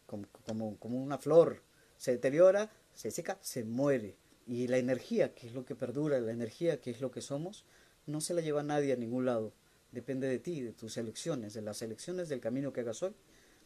como, 0.05 0.77
como, 0.77 1.01
una 1.01 1.17
flor, 1.17 1.61
se 1.97 2.11
deteriora, 2.11 2.71
se 2.93 3.11
seca, 3.11 3.38
se 3.41 3.63
muere. 3.63 4.17
Y 4.47 4.67
la 4.67 4.77
energía, 4.77 5.33
que 5.33 5.47
es 5.47 5.53
lo 5.53 5.65
que 5.65 5.75
perdura, 5.75 6.19
la 6.19 6.31
energía, 6.31 6.79
que 6.81 6.91
es 6.91 7.01
lo 7.01 7.11
que 7.11 7.21
somos, 7.21 7.65
no 8.05 8.21
se 8.21 8.33
la 8.33 8.41
lleva 8.41 8.63
nadie 8.63 8.93
a 8.93 8.97
ningún 8.97 9.25
lado. 9.25 9.53
Depende 9.91 10.27
de 10.27 10.39
ti, 10.39 10.61
de 10.61 10.73
tus 10.73 10.97
elecciones, 10.97 11.53
de 11.53 11.61
las 11.61 11.81
elecciones 11.81 12.27
del 12.27 12.41
camino 12.41 12.73
que 12.73 12.81
hagas 12.81 13.01
hoy, 13.01 13.13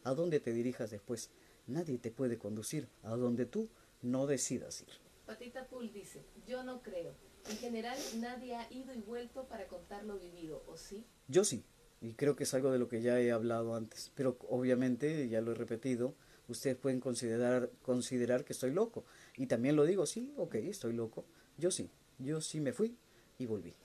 a 0.04 0.14
dónde 0.14 0.40
te 0.40 0.52
dirijas 0.52 0.90
después. 0.90 1.30
Nadie 1.66 1.98
te 1.98 2.10
puede 2.10 2.38
conducir 2.38 2.88
a 3.02 3.16
donde 3.16 3.46
tú 3.46 3.68
no 4.00 4.26
decidas 4.26 4.82
ir. 4.82 5.09
Patita 5.30 5.64
Pool 5.68 5.92
dice, 5.92 6.24
yo 6.44 6.64
no 6.64 6.82
creo. 6.82 7.14
En 7.48 7.56
general 7.58 7.96
nadie 8.18 8.56
ha 8.56 8.66
ido 8.72 8.92
y 8.92 9.00
vuelto 9.00 9.46
para 9.46 9.68
contar 9.68 10.02
lo 10.02 10.18
vivido, 10.18 10.64
¿o 10.66 10.76
sí? 10.76 11.04
Yo 11.28 11.44
sí, 11.44 11.62
y 12.00 12.14
creo 12.14 12.34
que 12.34 12.42
es 12.42 12.52
algo 12.52 12.72
de 12.72 12.80
lo 12.80 12.88
que 12.88 13.00
ya 13.00 13.20
he 13.20 13.30
hablado 13.30 13.76
antes, 13.76 14.10
pero 14.16 14.36
obviamente, 14.48 15.28
ya 15.28 15.40
lo 15.40 15.52
he 15.52 15.54
repetido, 15.54 16.16
ustedes 16.48 16.76
pueden 16.76 16.98
considerar, 16.98 17.70
considerar 17.82 18.44
que 18.44 18.54
estoy 18.54 18.72
loco. 18.72 19.04
Y 19.36 19.46
también 19.46 19.76
lo 19.76 19.84
digo, 19.84 20.04
sí, 20.04 20.34
ok, 20.36 20.56
estoy 20.56 20.94
loco. 20.94 21.24
Yo 21.56 21.70
sí, 21.70 21.90
yo 22.18 22.40
sí 22.40 22.58
me 22.58 22.72
fui 22.72 22.96
y 23.38 23.46
volví. 23.46 23.76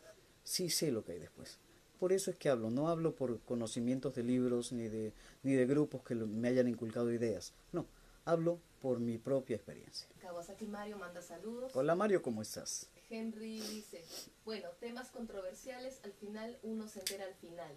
Sí 0.43 0.71
sé 0.71 0.91
lo 0.91 1.03
que 1.03 1.11
hay 1.11 1.19
después. 1.19 1.59
Por 1.99 2.11
eso 2.11 2.31
es 2.31 2.37
que 2.37 2.49
hablo, 2.49 2.71
no 2.71 2.89
hablo 2.89 3.13
por 3.15 3.39
conocimientos 3.41 4.15
de 4.15 4.23
libros 4.23 4.71
ni 4.71 4.87
de, 4.87 5.13
ni 5.43 5.53
de 5.53 5.67
grupos 5.67 6.01
que 6.01 6.15
me 6.15 6.47
hayan 6.47 6.67
inculcado 6.67 7.13
ideas. 7.13 7.53
No, 7.71 7.85
hablo 8.25 8.59
por 8.85 8.99
mi 8.99 9.17
propia 9.17 9.55
experiencia. 9.55 10.07
Kawasaki 10.21 10.67
Mario 10.67 10.99
manda 10.99 11.19
saludos. 11.19 11.71
Hola 11.73 11.95
Mario, 11.95 12.21
¿cómo 12.21 12.43
estás? 12.43 12.87
Henry 13.09 13.59
dice, 13.59 14.03
bueno, 14.45 14.69
temas 14.79 15.09
controversiales, 15.09 15.99
al 16.03 16.13
final 16.13 16.59
uno 16.61 16.87
se 16.87 16.99
entera 16.99 17.25
al 17.25 17.33
final, 17.33 17.73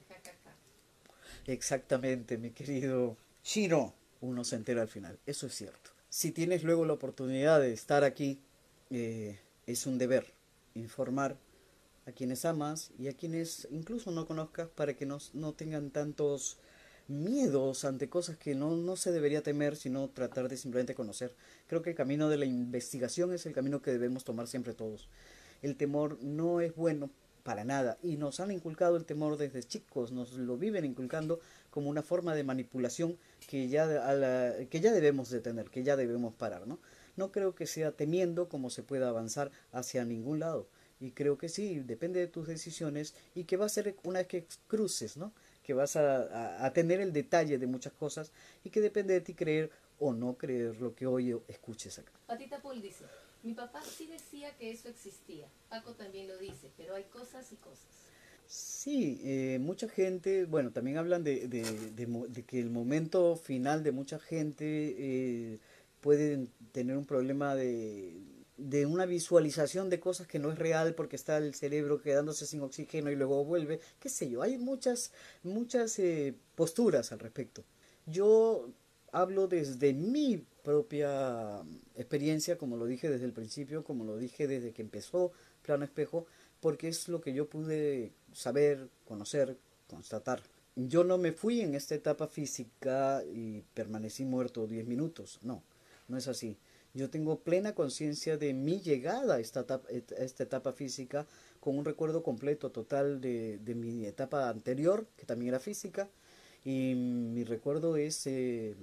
Exactamente, 1.47 2.37
mi 2.37 2.51
querido 2.51 3.17
Shiro 3.43 3.95
uno 4.21 4.45
se 4.45 4.57
entera 4.57 4.83
al 4.83 4.89
final. 4.89 5.19
Eso 5.25 5.47
es 5.47 5.55
cierto. 5.55 5.93
Si 6.11 6.31
tienes 6.31 6.63
luego 6.63 6.85
la 6.85 6.93
oportunidad 6.93 7.59
de 7.59 7.73
estar 7.73 8.05
aquí, 8.05 8.43
eh, 8.91 9.41
es 9.67 9.87
un 9.87 9.97
deber 9.97 10.27
informar 10.75 11.39
a 12.05 12.13
quienes 12.13 12.45
amas 12.45 12.91
y 12.99 13.09
a 13.09 13.15
quienes 13.15 13.67
incluso 13.71 14.11
no 14.11 14.27
conozcas 14.27 14.69
para 14.69 14.93
que 14.93 15.07
no, 15.07 15.17
no 15.33 15.55
tengan 15.55 15.91
tantos 15.91 16.59
miedos 17.09 17.85
ante 17.85 18.09
cosas 18.09 18.37
que 18.37 18.55
no, 18.55 18.77
no 18.77 18.97
se 18.97 19.13
debería 19.13 19.43
temer, 19.43 19.77
sino 19.77 20.09
tratar 20.09 20.49
de 20.49 20.57
simplemente 20.57 20.95
conocer. 20.95 21.35
Creo 21.67 21.83
que 21.83 21.91
el 21.91 21.97
camino 21.97 22.29
de 22.29 22.37
la 22.37 22.45
investigación 22.45 23.33
es 23.33 23.47
el 23.47 23.53
camino 23.55 23.83
que 23.83 23.91
debemos 23.91 24.25
tomar 24.25 24.47
siempre 24.47 24.75
todos. 24.75 25.09
El 25.63 25.77
temor 25.77 26.23
no 26.23 26.61
es 26.61 26.75
bueno 26.75 27.11
para 27.43 27.65
nada 27.65 27.97
y 28.03 28.17
nos 28.17 28.41
han 28.41 28.51
inculcado 28.51 28.97
el 28.97 29.07
temor 29.07 29.39
desde 29.39 29.63
chicos, 29.63 30.13
nos 30.13 30.35
lo 30.35 30.59
viven 30.59 30.85
inculcando 30.85 31.41
como 31.71 31.89
una 31.89 32.03
forma 32.03 32.35
de 32.35 32.45
manipulación 32.45 33.17
que 33.47 33.69
ya, 33.69 33.87
que 34.69 34.81
ya 34.81 34.93
debemos 34.93 35.31
detener, 35.31 35.71
que 35.71 35.83
ya 35.83 35.97
debemos 35.97 36.35
parar, 36.35 36.67
¿no? 36.67 36.79
No 37.17 37.33
creo 37.33 37.55
que 37.55 37.67
sea 37.67 37.93
temiendo 37.93 38.51
como 38.51 38.69
se 38.69 38.83
pueda 38.83 39.09
avanzar 39.09 39.51
hacia 39.73 40.05
ningún 40.05 40.41
lado. 40.41 40.69
Y 41.01 41.13
creo 41.13 41.39
que 41.39 41.49
sí, 41.49 41.81
depende 41.81 42.21
de 42.21 42.27
tus 42.27 42.47
decisiones 42.47 43.15
y 43.35 43.45
que 43.45 43.57
va 43.57 43.67
a 43.67 43.71
ser 43.71 43.97
una 44.05 44.19
vez 44.19 44.29
que 44.29 44.47
cruces, 44.67 45.17
¿no? 45.17 45.33
Que 45.69 45.75
vas 45.75 45.97
a, 45.97 46.65
a, 46.65 46.73
tener 46.73 46.99
el 46.99 47.13
detalle 47.13 47.59
de 47.59 47.67
muchas 47.67 47.93
cosas 47.93 48.33
y 48.65 48.71
que 48.71 48.81
depende 48.81 49.13
de 49.13 49.21
ti 49.21 49.35
creer 49.35 49.71
o 49.99 50.15
no 50.15 50.39
creer 50.39 50.81
lo 50.81 50.95
que 50.95 51.07
hoy 51.07 51.39
escuches 51.47 51.99
acá. 51.99 52.11
Patita 52.27 52.63
Paul 52.63 52.81
dice, 52.81 53.05
mi 53.43 53.53
papá 53.53 53.83
sí 53.83 54.07
decía 54.07 54.57
que 54.57 54.71
eso 54.71 54.89
existía, 54.89 55.47
Paco 55.69 55.93
también 55.93 56.27
lo 56.27 56.39
dice, 56.39 56.71
pero 56.79 56.95
hay 56.95 57.05
cosas 57.05 57.53
y 57.53 57.57
cosas. 57.57 57.85
Sí, 58.47 59.21
eh, 59.23 59.59
mucha 59.61 59.91
gente, 59.91 60.47
bueno, 60.47 60.71
también 60.71 60.97
hablan 60.97 61.23
de, 61.23 61.49
de, 61.49 61.63
de, 61.91 62.43
que 62.45 62.61
el 62.61 62.71
momento 62.71 63.37
final 63.37 63.83
de 63.83 63.93
mucha 63.93 64.19
gente 64.19 64.65
eh, 64.65 65.59
puede 66.01 66.47
tener 66.73 66.97
un 66.97 67.05
problema 67.05 67.55
de, 67.55 68.17
de 68.59 68.87
una 68.87 69.07
visualización 69.07 69.89
de 69.89 70.01
cosas 70.01 70.27
que 70.27 70.41
no 70.41 70.51
es 70.51 70.59
real 70.59 70.95
porque 70.95 71.17
está 71.17 71.39
el 71.39 71.55
cerebro 71.55 72.03
quedándose 72.03 72.45
sin 72.45 72.61
oxígeno 72.61 73.11
y 73.11 73.17
luego 73.17 73.45
vuelve, 73.45 73.81
qué 74.01 74.09
sé 74.09 74.29
yo, 74.29 74.43
hay 74.43 74.59
muchas, 74.59 75.13
muchas 75.45 75.99
eh, 76.01 76.35
posturas 76.57 77.13
al 77.13 77.21
respecto. 77.21 77.65
Yo 78.05 78.69
hablo 79.13 79.47
desde 79.47 79.95
mi 79.95 80.45
propia 80.65 81.63
experiencia, 81.95 82.59
como 82.59 82.77
lo 82.77 82.87
dije 82.87 83.09
desde 83.09 83.27
el 83.27 83.33
principio, 83.33 83.85
como 83.85 84.05
lo 84.05 84.19
dije 84.19 84.49
desde 84.49 84.73
que 84.73 84.83
empezó 84.83 85.33
Plano 85.63 85.85
Espejo, 85.85 86.27
porque 86.61 86.89
es 86.89 87.09
lo 87.09 87.21
que 87.21 87.33
yo 87.33 87.49
pude 87.49 88.13
saber, 88.33 88.89
conocer, 89.07 89.57
constatar. 89.89 90.43
Yo 90.75 91.05
no 91.05 91.17
me 91.17 91.33
fui 91.33 91.61
en 91.61 91.75
esta 91.75 91.95
etapa 91.95 92.27
física 92.27 93.23
y 93.33 93.63
permanecí 93.75 94.25
muerto 94.25 94.67
10 94.67 94.87
minutos, 94.87 95.39
no, 95.43 95.63
no 96.09 96.17
es 96.17 96.27
así. 96.27 96.59
Yo 96.99 97.11
tengo 97.11 97.39
plena 97.39 97.77
conciencia 97.77 98.37
de 98.37 98.53
mi 98.53 98.81
llegada 98.81 99.37
a 99.37 99.41
esta 99.41 99.61
etapa, 99.61 99.89
esta 99.89 100.43
etapa 100.43 100.73
física 100.73 101.27
con 101.61 101.79
un 101.79 101.85
recuerdo 101.85 102.25
completo, 102.25 102.73
total 102.73 103.21
de, 103.21 103.59
de, 103.59 103.75
mi 103.77 104.05
etapa 104.05 104.49
anterior, 104.49 105.07
que 105.17 105.25
también 105.25 105.51
era 105.51 105.61
física, 105.61 106.09
y 106.65 106.95
mi 106.97 107.45
recuerdo 107.45 107.97
es 107.97 108.27
eh, 108.27 108.75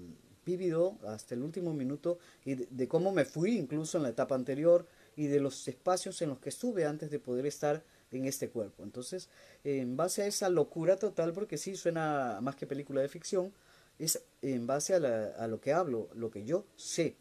vívido 0.46 0.98
hasta 1.06 1.36
el 1.36 1.42
último 1.42 1.74
minuto 1.74 2.18
y 2.46 2.56
de, 2.56 2.88
cómo 2.88 3.12
me 3.12 3.26
fui 3.26 3.58
incluso 3.58 3.98
en 3.98 4.04
la 4.04 4.10
etapa 4.10 4.36
anterior 4.36 4.88
y 5.18 5.28
de 5.28 5.42
los 5.42 5.68
espacios 5.68 6.22
en 6.22 6.30
los 6.30 6.40
que 6.40 6.50
estuve 6.50 6.86
antes 6.86 7.12
de 7.12 7.20
poder 7.20 7.46
estar 7.46 7.84
en 8.12 8.26
este 8.26 8.50
cuerpo. 8.50 8.84
Entonces, 8.84 9.30
en 9.66 9.98
base 9.98 10.22
a 10.22 10.28
esa 10.28 10.48
locura 10.48 10.96
total, 10.98 11.34
porque 11.34 11.58
sí 11.58 11.76
suena 11.76 12.40
más 12.42 12.56
que 12.56 12.66
película 12.66 13.02
de 13.02 13.10
ficción, 13.10 13.52
es 14.00 14.22
en 14.42 14.68
base 14.68 14.94
a, 14.94 15.48
lo 15.48 15.60
que 15.60 15.74
hablo, 15.74 16.10
lo 16.14 16.30
que 16.30 16.46
yo 16.46 16.66
sé, 16.76 17.16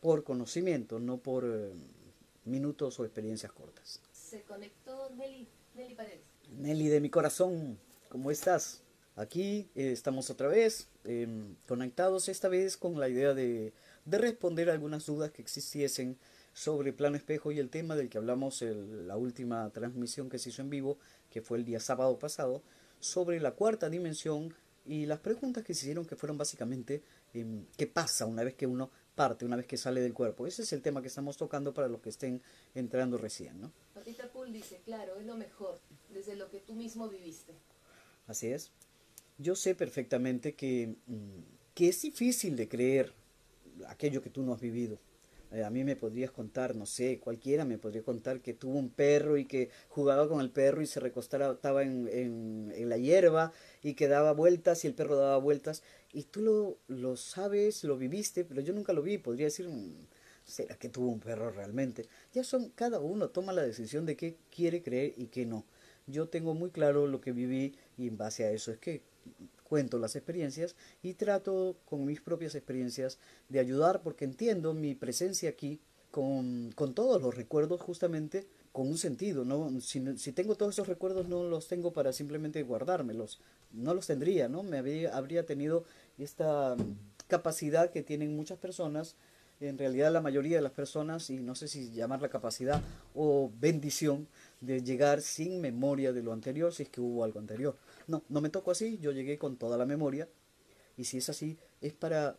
por 0.00 0.24
conocimiento, 0.24 0.98
no 0.98 1.18
por 1.18 1.44
eh, 1.44 1.72
minutos 2.44 2.98
o 3.00 3.04
experiencias 3.04 3.52
cortas. 3.52 4.00
Se 4.12 4.42
conectó 4.42 5.10
Nelly, 5.16 5.46
Nelly 5.74 5.94
Paredes. 5.94 6.20
Nelly 6.58 6.88
de 6.88 7.00
mi 7.00 7.10
corazón, 7.10 7.78
¿cómo 8.08 8.30
estás? 8.30 8.82
Aquí 9.16 9.68
eh, 9.74 9.90
estamos 9.92 10.30
otra 10.30 10.48
vez 10.48 10.88
em, 11.04 11.56
conectados, 11.66 12.28
esta 12.28 12.48
vez 12.48 12.76
con 12.76 13.00
la 13.00 13.08
idea 13.08 13.34
de, 13.34 13.72
de 14.04 14.18
responder 14.18 14.70
algunas 14.70 15.06
dudas 15.06 15.32
que 15.32 15.42
existiesen 15.42 16.16
sobre 16.54 16.92
Plano 16.92 17.16
Espejo 17.16 17.52
y 17.52 17.58
el 17.58 17.68
tema 17.68 17.96
del 17.96 18.08
que 18.08 18.18
hablamos 18.18 18.62
en 18.62 19.06
la 19.06 19.16
última 19.16 19.70
transmisión 19.70 20.28
que 20.28 20.38
se 20.38 20.50
hizo 20.50 20.62
en 20.62 20.70
vivo, 20.70 20.98
que 21.30 21.42
fue 21.42 21.58
el 21.58 21.64
día 21.64 21.80
sábado 21.80 22.18
pasado, 22.18 22.62
sobre 23.00 23.40
la 23.40 23.52
cuarta 23.52 23.88
dimensión 23.88 24.54
y 24.86 25.06
las 25.06 25.20
preguntas 25.20 25.64
que 25.64 25.74
se 25.74 25.86
hicieron 25.86 26.06
que 26.06 26.16
fueron 26.16 26.38
básicamente 26.38 27.02
em, 27.34 27.64
qué 27.76 27.86
pasa 27.86 28.26
una 28.26 28.42
vez 28.42 28.54
que 28.54 28.66
uno 28.66 28.90
parte, 29.18 29.44
una 29.44 29.56
vez 29.56 29.66
que 29.66 29.76
sale 29.76 30.00
del 30.00 30.14
cuerpo. 30.14 30.46
Ese 30.46 30.62
es 30.62 30.72
el 30.72 30.80
tema 30.80 31.02
que 31.02 31.08
estamos 31.08 31.36
tocando 31.36 31.74
para 31.74 31.88
los 31.88 32.00
que 32.00 32.08
estén 32.08 32.40
entrando 32.72 33.18
recién, 33.18 33.60
¿no? 33.60 33.72
Patita 33.92 34.30
Pool 34.30 34.52
dice, 34.52 34.80
claro, 34.84 35.16
es 35.18 35.26
lo 35.26 35.36
mejor, 35.36 35.80
desde 36.14 36.36
lo 36.36 36.48
que 36.48 36.60
tú 36.60 36.74
mismo 36.74 37.08
viviste. 37.08 37.52
Así 38.28 38.46
es. 38.46 38.70
Yo 39.38 39.56
sé 39.56 39.74
perfectamente 39.74 40.54
que, 40.54 40.94
mm, 41.06 41.40
que 41.74 41.88
es 41.88 42.00
difícil 42.00 42.54
de 42.54 42.68
creer 42.68 43.12
aquello 43.88 44.22
que 44.22 44.30
tú 44.30 44.42
no 44.42 44.54
has 44.54 44.60
vivido. 44.60 44.98
Eh, 45.52 45.64
a 45.64 45.70
mí 45.70 45.82
me 45.84 45.96
podrías 45.96 46.30
contar, 46.30 46.76
no 46.76 46.84
sé, 46.86 47.18
cualquiera 47.20 47.64
me 47.64 47.78
podría 47.78 48.02
contar 48.02 48.40
que 48.40 48.52
tuvo 48.54 48.78
un 48.78 48.90
perro 48.90 49.38
y 49.38 49.46
que 49.46 49.70
jugaba 49.88 50.28
con 50.28 50.40
el 50.40 50.50
perro 50.50 50.82
y 50.82 50.86
se 50.86 51.00
recostaba, 51.00 51.52
estaba 51.52 51.82
en, 51.82 52.08
en, 52.12 52.72
en 52.76 52.88
la 52.88 52.98
hierba 52.98 53.52
y 53.82 53.94
que 53.94 54.08
daba 54.08 54.32
vueltas 54.32 54.84
y 54.84 54.88
el 54.88 54.94
perro 54.94 55.16
daba 55.16 55.38
vueltas. 55.38 55.82
Y 56.12 56.24
tú 56.24 56.42
lo, 56.42 56.78
lo 56.88 57.16
sabes, 57.16 57.84
lo 57.84 57.96
viviste, 57.96 58.44
pero 58.44 58.60
yo 58.60 58.72
nunca 58.74 58.92
lo 58.92 59.02
vi. 59.02 59.18
Podría 59.18 59.46
decir, 59.46 59.68
mm, 59.68 60.06
¿será 60.44 60.76
que 60.76 60.88
tuvo 60.88 61.08
un 61.08 61.20
perro 61.20 61.50
realmente? 61.50 62.06
Ya 62.34 62.44
son, 62.44 62.70
cada 62.70 63.00
uno 63.00 63.28
toma 63.30 63.52
la 63.52 63.62
decisión 63.62 64.06
de 64.06 64.16
qué 64.16 64.36
quiere 64.54 64.82
creer 64.82 65.14
y 65.16 65.26
qué 65.26 65.46
no. 65.46 65.64
Yo 66.06 66.28
tengo 66.28 66.54
muy 66.54 66.70
claro 66.70 67.06
lo 67.06 67.20
que 67.20 67.32
viví 67.32 67.74
y 67.96 68.08
en 68.08 68.16
base 68.16 68.44
a 68.44 68.50
eso 68.50 68.72
es 68.72 68.78
que 68.78 69.02
cuento 69.62 69.98
las 69.98 70.16
experiencias 70.16 70.76
y 71.02 71.14
trato 71.14 71.76
con 71.84 72.04
mis 72.04 72.20
propias 72.20 72.54
experiencias 72.54 73.18
de 73.48 73.60
ayudar 73.60 74.02
porque 74.02 74.24
entiendo 74.24 74.74
mi 74.74 74.94
presencia 74.94 75.50
aquí 75.50 75.80
con, 76.10 76.72
con 76.74 76.94
todos 76.94 77.20
los 77.20 77.36
recuerdos 77.36 77.80
justamente 77.80 78.46
con 78.72 78.88
un 78.88 78.98
sentido. 78.98 79.44
¿no? 79.44 79.80
Si, 79.80 80.02
si, 80.16 80.32
tengo 80.32 80.54
todos 80.54 80.74
esos 80.74 80.88
recuerdos 80.88 81.28
no 81.28 81.44
los 81.44 81.68
tengo 81.68 81.92
para 81.92 82.12
simplemente 82.12 82.62
guardármelos. 82.62 83.40
No 83.72 83.94
los 83.94 84.06
tendría, 84.06 84.48
¿no? 84.48 84.62
Me 84.62 84.78
habría, 84.78 85.16
habría 85.16 85.44
tenido 85.44 85.84
esta 86.16 86.76
capacidad 87.28 87.90
que 87.90 88.02
tienen 88.02 88.34
muchas 88.34 88.58
personas, 88.58 89.14
en 89.60 89.76
realidad 89.76 90.12
la 90.12 90.20
mayoría 90.20 90.56
de 90.56 90.62
las 90.62 90.72
personas, 90.72 91.30
y 91.30 91.38
no 91.38 91.54
sé 91.54 91.68
si 91.68 91.90
llamarla 91.90 92.28
capacidad 92.28 92.80
o 93.14 93.50
bendición, 93.60 94.26
de 94.60 94.82
llegar 94.82 95.22
sin 95.22 95.60
memoria 95.60 96.12
de 96.12 96.22
lo 96.22 96.32
anterior, 96.32 96.72
si 96.72 96.84
es 96.84 96.88
que 96.88 97.00
hubo 97.00 97.24
algo 97.24 97.38
anterior. 97.38 97.76
No, 98.06 98.24
no 98.28 98.40
me 98.40 98.50
tocó 98.50 98.72
así, 98.72 98.98
yo 98.98 99.12
llegué 99.12 99.38
con 99.38 99.56
toda 99.56 99.76
la 99.76 99.86
memoria 99.86 100.28
y 100.96 101.04
si 101.04 101.18
es 101.18 101.28
así 101.28 101.56
es 101.80 101.92
para, 101.92 102.36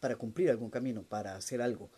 para 0.00 0.16
cumplir 0.16 0.50
algún 0.50 0.70
camino, 0.70 1.02
para 1.02 1.36
hacer 1.36 1.60
algo 1.60 1.90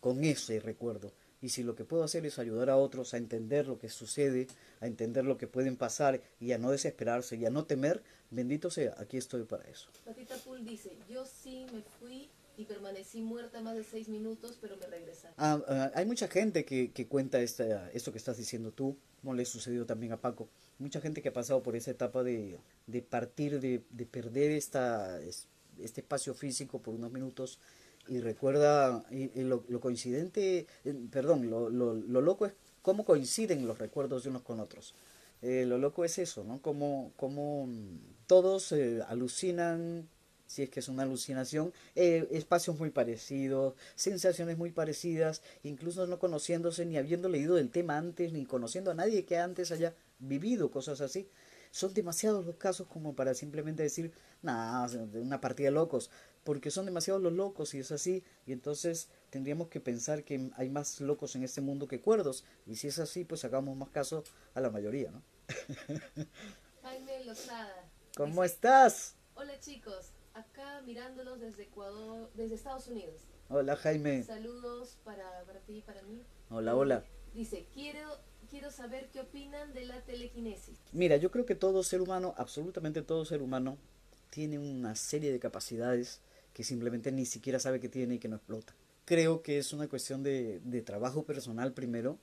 con 0.00 0.22
ese 0.24 0.60
recuerdo. 0.60 1.12
Y 1.40 1.50
si 1.50 1.62
lo 1.62 1.76
que 1.76 1.84
puedo 1.84 2.02
hacer 2.02 2.26
es 2.26 2.38
ayudar 2.38 2.68
a 2.68 2.76
otros 2.76 3.14
a 3.14 3.16
entender 3.16 3.68
lo 3.68 3.78
que 3.78 3.88
sucede, 3.88 4.48
a 4.80 4.86
entender 4.86 5.24
lo 5.24 5.38
que 5.38 5.46
pueden 5.46 5.76
pasar 5.76 6.20
y 6.40 6.52
a 6.52 6.58
no 6.58 6.70
desesperarse 6.70 7.36
y 7.36 7.46
a 7.46 7.50
no 7.50 7.64
temer, 7.64 8.02
bendito 8.30 8.70
sea, 8.70 8.94
aquí 8.98 9.16
estoy 9.16 9.44
para 9.44 9.64
eso. 9.68 9.88
Patita 10.04 10.36
Pool 10.38 10.64
dice, 10.64 10.96
yo 11.08 11.24
sí 11.24 11.64
me 11.72 11.82
fui 11.82 12.28
y 12.58 12.64
permanecí 12.64 13.22
muerta 13.22 13.60
más 13.60 13.76
de 13.76 13.84
seis 13.84 14.08
minutos, 14.08 14.58
pero 14.60 14.76
me 14.76 14.86
regresaron. 14.86 15.34
Ah, 15.38 15.62
ah, 15.68 15.92
hay 15.94 16.04
mucha 16.04 16.26
gente 16.26 16.64
que, 16.64 16.90
que 16.90 17.06
cuenta 17.06 17.40
esta, 17.40 17.88
esto 17.92 18.10
que 18.10 18.18
estás 18.18 18.36
diciendo 18.36 18.72
tú, 18.72 18.96
como 19.20 19.34
le 19.34 19.44
sucedió 19.44 19.86
también 19.86 20.12
a 20.12 20.20
Paco. 20.20 20.48
Mucha 20.80 21.00
gente 21.00 21.22
que 21.22 21.28
ha 21.28 21.32
pasado 21.32 21.62
por 21.62 21.76
esa 21.76 21.92
etapa 21.92 22.24
de, 22.24 22.58
de 22.88 23.02
partir, 23.02 23.60
de, 23.60 23.84
de 23.90 24.06
perder 24.06 24.50
esta, 24.50 25.20
este 25.22 26.00
espacio 26.00 26.34
físico 26.34 26.82
por 26.82 26.94
unos 26.94 27.12
minutos 27.12 27.60
y 28.08 28.18
recuerda 28.18 29.04
y, 29.10 29.28
lo, 29.42 29.64
lo, 29.68 29.80
coincidente, 29.80 30.66
eh, 30.84 30.94
perdón, 31.12 31.48
lo, 31.48 31.70
lo, 31.70 31.94
lo, 31.94 32.20
loco 32.20 32.46
es 32.46 32.54
cómo 32.82 33.04
coinciden 33.04 33.66
los 33.68 33.78
recuerdos 33.78 34.24
de 34.24 34.30
unos 34.30 34.42
con 34.42 34.58
otros. 34.58 34.94
Eh, 35.42 35.64
lo 35.64 35.78
loco 35.78 36.04
es 36.04 36.18
eso, 36.18 36.42
¿no? 36.42 36.60
Como, 36.60 37.12
como 37.14 37.68
todos 38.26 38.72
eh, 38.72 39.00
alucinan 39.06 40.08
si 40.48 40.62
es 40.62 40.70
que 40.70 40.80
es 40.80 40.88
una 40.88 41.04
alucinación, 41.04 41.72
eh, 41.94 42.26
espacios 42.32 42.78
muy 42.78 42.90
parecidos, 42.90 43.74
sensaciones 43.94 44.56
muy 44.56 44.72
parecidas, 44.72 45.42
incluso 45.62 46.06
no 46.06 46.18
conociéndose 46.18 46.86
ni 46.86 46.96
habiendo 46.96 47.28
leído 47.28 47.54
del 47.54 47.70
tema 47.70 47.98
antes, 47.98 48.32
ni 48.32 48.46
conociendo 48.46 48.90
a 48.90 48.94
nadie 48.94 49.26
que 49.26 49.38
antes 49.38 49.70
haya 49.70 49.94
vivido 50.18 50.70
cosas 50.70 51.02
así. 51.02 51.28
Son 51.70 51.92
demasiados 51.92 52.46
los 52.46 52.56
casos 52.56 52.88
como 52.88 53.14
para 53.14 53.34
simplemente 53.34 53.82
decir, 53.82 54.10
nada, 54.40 54.88
una 55.12 55.40
partida 55.40 55.66
de 55.68 55.72
locos, 55.72 56.10
porque 56.44 56.70
son 56.70 56.86
demasiados 56.86 57.22
los 57.22 57.34
locos 57.34 57.74
y 57.74 57.80
es 57.80 57.92
así, 57.92 58.24
y 58.46 58.52
entonces 58.52 59.10
tendríamos 59.28 59.68
que 59.68 59.80
pensar 59.80 60.24
que 60.24 60.50
hay 60.56 60.70
más 60.70 61.02
locos 61.02 61.36
en 61.36 61.44
este 61.44 61.60
mundo 61.60 61.86
que 61.86 62.00
cuerdos, 62.00 62.42
y 62.66 62.76
si 62.76 62.88
es 62.88 62.98
así, 62.98 63.24
pues 63.26 63.44
hagamos 63.44 63.76
más 63.76 63.90
caso 63.90 64.24
a 64.54 64.62
la 64.62 64.70
mayoría, 64.70 65.10
¿no? 65.10 65.22
Jaime 66.82 67.24
Lozada. 67.26 67.90
¿Cómo 68.16 68.42
estás? 68.44 69.14
Hola 69.34 69.60
chicos, 69.60 70.12
acá 70.38 70.82
mirándolos 70.82 71.40
desde 71.40 71.64
Ecuador, 71.64 72.30
desde 72.34 72.54
Estados 72.54 72.88
Unidos. 72.88 73.22
Hola 73.48 73.76
Jaime. 73.76 74.22
Saludos 74.22 74.98
para, 75.04 75.44
para 75.44 75.60
ti 75.60 75.78
y 75.78 75.82
para 75.82 76.02
mí. 76.02 76.22
Hola, 76.50 76.76
hola. 76.76 77.04
Dice, 77.34 77.66
quiero, 77.72 78.00
quiero 78.48 78.70
saber 78.70 79.10
qué 79.10 79.20
opinan 79.20 79.72
de 79.72 79.84
la 79.84 80.00
telequinesis. 80.02 80.78
Mira, 80.92 81.16
yo 81.16 81.30
creo 81.30 81.46
que 81.46 81.54
todo 81.54 81.82
ser 81.82 82.00
humano, 82.00 82.34
absolutamente 82.36 83.02
todo 83.02 83.24
ser 83.24 83.42
humano, 83.42 83.78
tiene 84.30 84.58
una 84.58 84.94
serie 84.94 85.32
de 85.32 85.38
capacidades 85.38 86.20
que 86.52 86.64
simplemente 86.64 87.12
ni 87.12 87.26
siquiera 87.26 87.58
sabe 87.58 87.80
que 87.80 87.88
tiene 87.88 88.16
y 88.16 88.18
que 88.18 88.28
no 88.28 88.36
explota. 88.36 88.74
Creo 89.04 89.42
que 89.42 89.58
es 89.58 89.72
una 89.72 89.88
cuestión 89.88 90.22
de, 90.22 90.60
de 90.64 90.82
trabajo 90.82 91.24
personal 91.24 91.72
primero, 91.72 92.18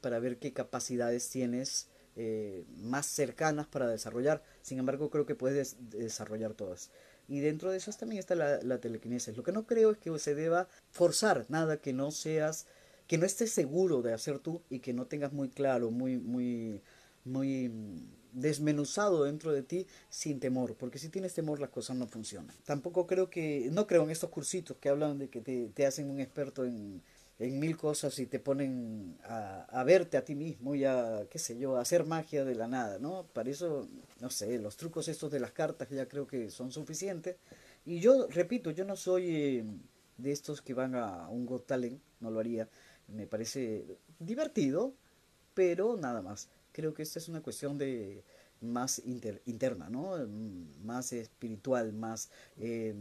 para 0.00 0.18
ver 0.18 0.38
qué 0.38 0.52
capacidades 0.52 1.28
tienes 1.30 1.88
eh, 2.14 2.64
más 2.76 3.06
cercanas 3.06 3.66
para 3.66 3.88
desarrollar. 3.88 4.42
Sin 4.62 4.78
embargo, 4.78 5.10
creo 5.10 5.26
que 5.26 5.34
puedes 5.34 5.76
desarrollar 5.90 6.54
todas. 6.54 6.90
Y 7.28 7.40
dentro 7.40 7.70
de 7.70 7.78
esas 7.78 7.98
también 7.98 8.20
está 8.20 8.34
la, 8.34 8.60
la 8.62 8.78
telequinesis. 8.78 9.36
Lo 9.36 9.42
que 9.42 9.52
no 9.52 9.66
creo 9.66 9.90
es 9.90 9.98
que 9.98 10.16
se 10.18 10.34
deba 10.34 10.68
forzar 10.90 11.46
nada 11.48 11.78
que 11.78 11.92
no 11.92 12.10
seas, 12.10 12.66
que 13.06 13.18
no 13.18 13.26
estés 13.26 13.52
seguro 13.52 14.02
de 14.02 14.12
hacer 14.12 14.38
tú 14.38 14.62
y 14.70 14.80
que 14.80 14.92
no 14.92 15.06
tengas 15.06 15.32
muy 15.32 15.48
claro, 15.48 15.90
muy, 15.90 16.18
muy, 16.18 16.82
muy 17.24 17.70
desmenuzado 18.32 19.24
dentro 19.24 19.52
de 19.52 19.62
ti 19.62 19.86
sin 20.10 20.38
temor, 20.40 20.76
porque 20.76 20.98
si 20.98 21.08
tienes 21.08 21.34
temor 21.34 21.58
las 21.58 21.70
cosas 21.70 21.96
no 21.96 22.06
funcionan. 22.06 22.54
Tampoco 22.64 23.06
creo 23.06 23.30
que, 23.30 23.68
no 23.72 23.86
creo 23.86 24.04
en 24.04 24.10
estos 24.10 24.30
cursitos 24.30 24.76
que 24.76 24.90
hablan 24.90 25.18
de 25.18 25.28
que 25.28 25.40
te, 25.40 25.68
te 25.74 25.86
hacen 25.86 26.10
un 26.10 26.20
experto 26.20 26.64
en, 26.64 27.02
en 27.38 27.58
mil 27.58 27.76
cosas 27.76 28.18
y 28.18 28.26
te 28.26 28.38
ponen 28.38 29.18
a, 29.24 29.64
a, 29.64 29.84
verte 29.84 30.16
a 30.16 30.24
ti 30.24 30.34
mismo 30.34 30.74
y 30.74 30.84
a, 30.84 31.26
qué 31.30 31.38
sé 31.38 31.58
yo, 31.58 31.76
a 31.76 31.82
hacer 31.82 32.06
magia 32.06 32.44
de 32.44 32.54
la 32.54 32.66
nada, 32.66 32.98
¿no? 32.98 33.26
Para 33.32 33.50
eso, 33.50 33.88
no 34.20 34.30
sé, 34.30 34.58
los 34.58 34.76
trucos 34.76 35.08
estos 35.08 35.30
de 35.30 35.40
las 35.40 35.52
cartas 35.52 35.88
ya 35.90 36.08
creo 36.08 36.26
que 36.26 36.50
son 36.50 36.72
suficientes. 36.72 37.36
Y 37.84 38.00
yo, 38.00 38.26
repito, 38.28 38.70
yo 38.70 38.84
no 38.84 38.96
soy 38.96 39.24
eh, 39.28 39.64
de 40.18 40.32
estos 40.32 40.62
que 40.62 40.74
van 40.74 40.94
a 40.94 41.28
un 41.28 41.46
Got 41.46 41.70
no 42.20 42.30
lo 42.30 42.40
haría. 42.40 42.68
Me 43.08 43.26
parece 43.26 43.98
divertido, 44.18 44.94
pero 45.54 45.96
nada 45.96 46.22
más. 46.22 46.48
Creo 46.72 46.94
que 46.94 47.02
esta 47.02 47.18
es 47.18 47.28
una 47.28 47.42
cuestión 47.42 47.78
de 47.78 48.24
más 48.60 49.02
interna, 49.04 49.88
¿no? 49.90 50.16
Más 50.82 51.12
espiritual, 51.12 51.92
más... 51.92 52.30
Eh, 52.58 52.94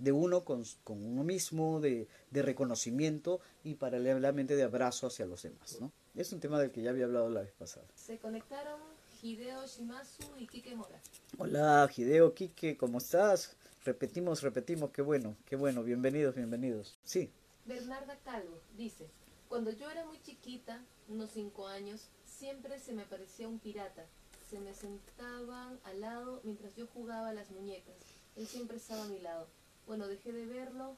de 0.00 0.12
uno 0.12 0.44
con, 0.44 0.64
con 0.82 1.04
uno 1.04 1.22
mismo, 1.22 1.78
de, 1.80 2.08
de, 2.30 2.42
reconocimiento 2.42 3.40
y 3.62 3.74
paralelamente 3.74 4.56
de 4.56 4.62
abrazo 4.62 5.06
hacia 5.06 5.26
los 5.26 5.42
demás. 5.42 5.78
¿no? 5.80 5.92
Es 6.14 6.32
un 6.32 6.40
tema 6.40 6.58
del 6.58 6.70
que 6.70 6.82
ya 6.82 6.90
había 6.90 7.04
hablado 7.04 7.28
la 7.28 7.42
vez 7.42 7.52
pasada. 7.52 7.86
Se 7.94 8.18
conectaron 8.18 8.80
Hideo 9.22 9.66
Shimazu 9.66 10.24
y 10.38 10.46
Kike 10.46 10.74
Mora. 10.74 11.00
Hola 11.36 11.88
Hideo, 11.94 12.34
Kike, 12.34 12.78
¿cómo 12.78 12.98
estás? 12.98 13.56
Repetimos, 13.84 14.42
repetimos, 14.42 14.90
qué 14.90 15.02
bueno, 15.02 15.36
qué 15.44 15.56
bueno, 15.56 15.82
bienvenidos, 15.82 16.34
bienvenidos. 16.34 16.98
Sí. 17.04 17.30
Bernarda 17.66 18.18
Calvo 18.24 18.58
dice, 18.76 19.06
cuando 19.48 19.70
yo 19.70 19.90
era 19.90 20.06
muy 20.06 20.20
chiquita, 20.22 20.82
unos 21.08 21.30
cinco 21.30 21.68
años, 21.68 22.08
siempre 22.24 22.78
se 22.78 22.94
me 22.94 23.02
aparecía 23.02 23.48
un 23.48 23.58
pirata. 23.58 24.06
Se 24.48 24.58
me 24.58 24.74
sentaban 24.74 25.78
al 25.84 26.00
lado 26.00 26.40
mientras 26.42 26.74
yo 26.74 26.86
jugaba 26.86 27.28
a 27.28 27.34
las 27.34 27.50
muñecas. 27.50 27.94
Él 28.36 28.46
siempre 28.46 28.78
estaba 28.78 29.04
a 29.04 29.08
mi 29.08 29.18
lado 29.20 29.46
bueno, 29.90 30.06
dejé 30.06 30.30
de 30.30 30.46
verlo, 30.46 30.94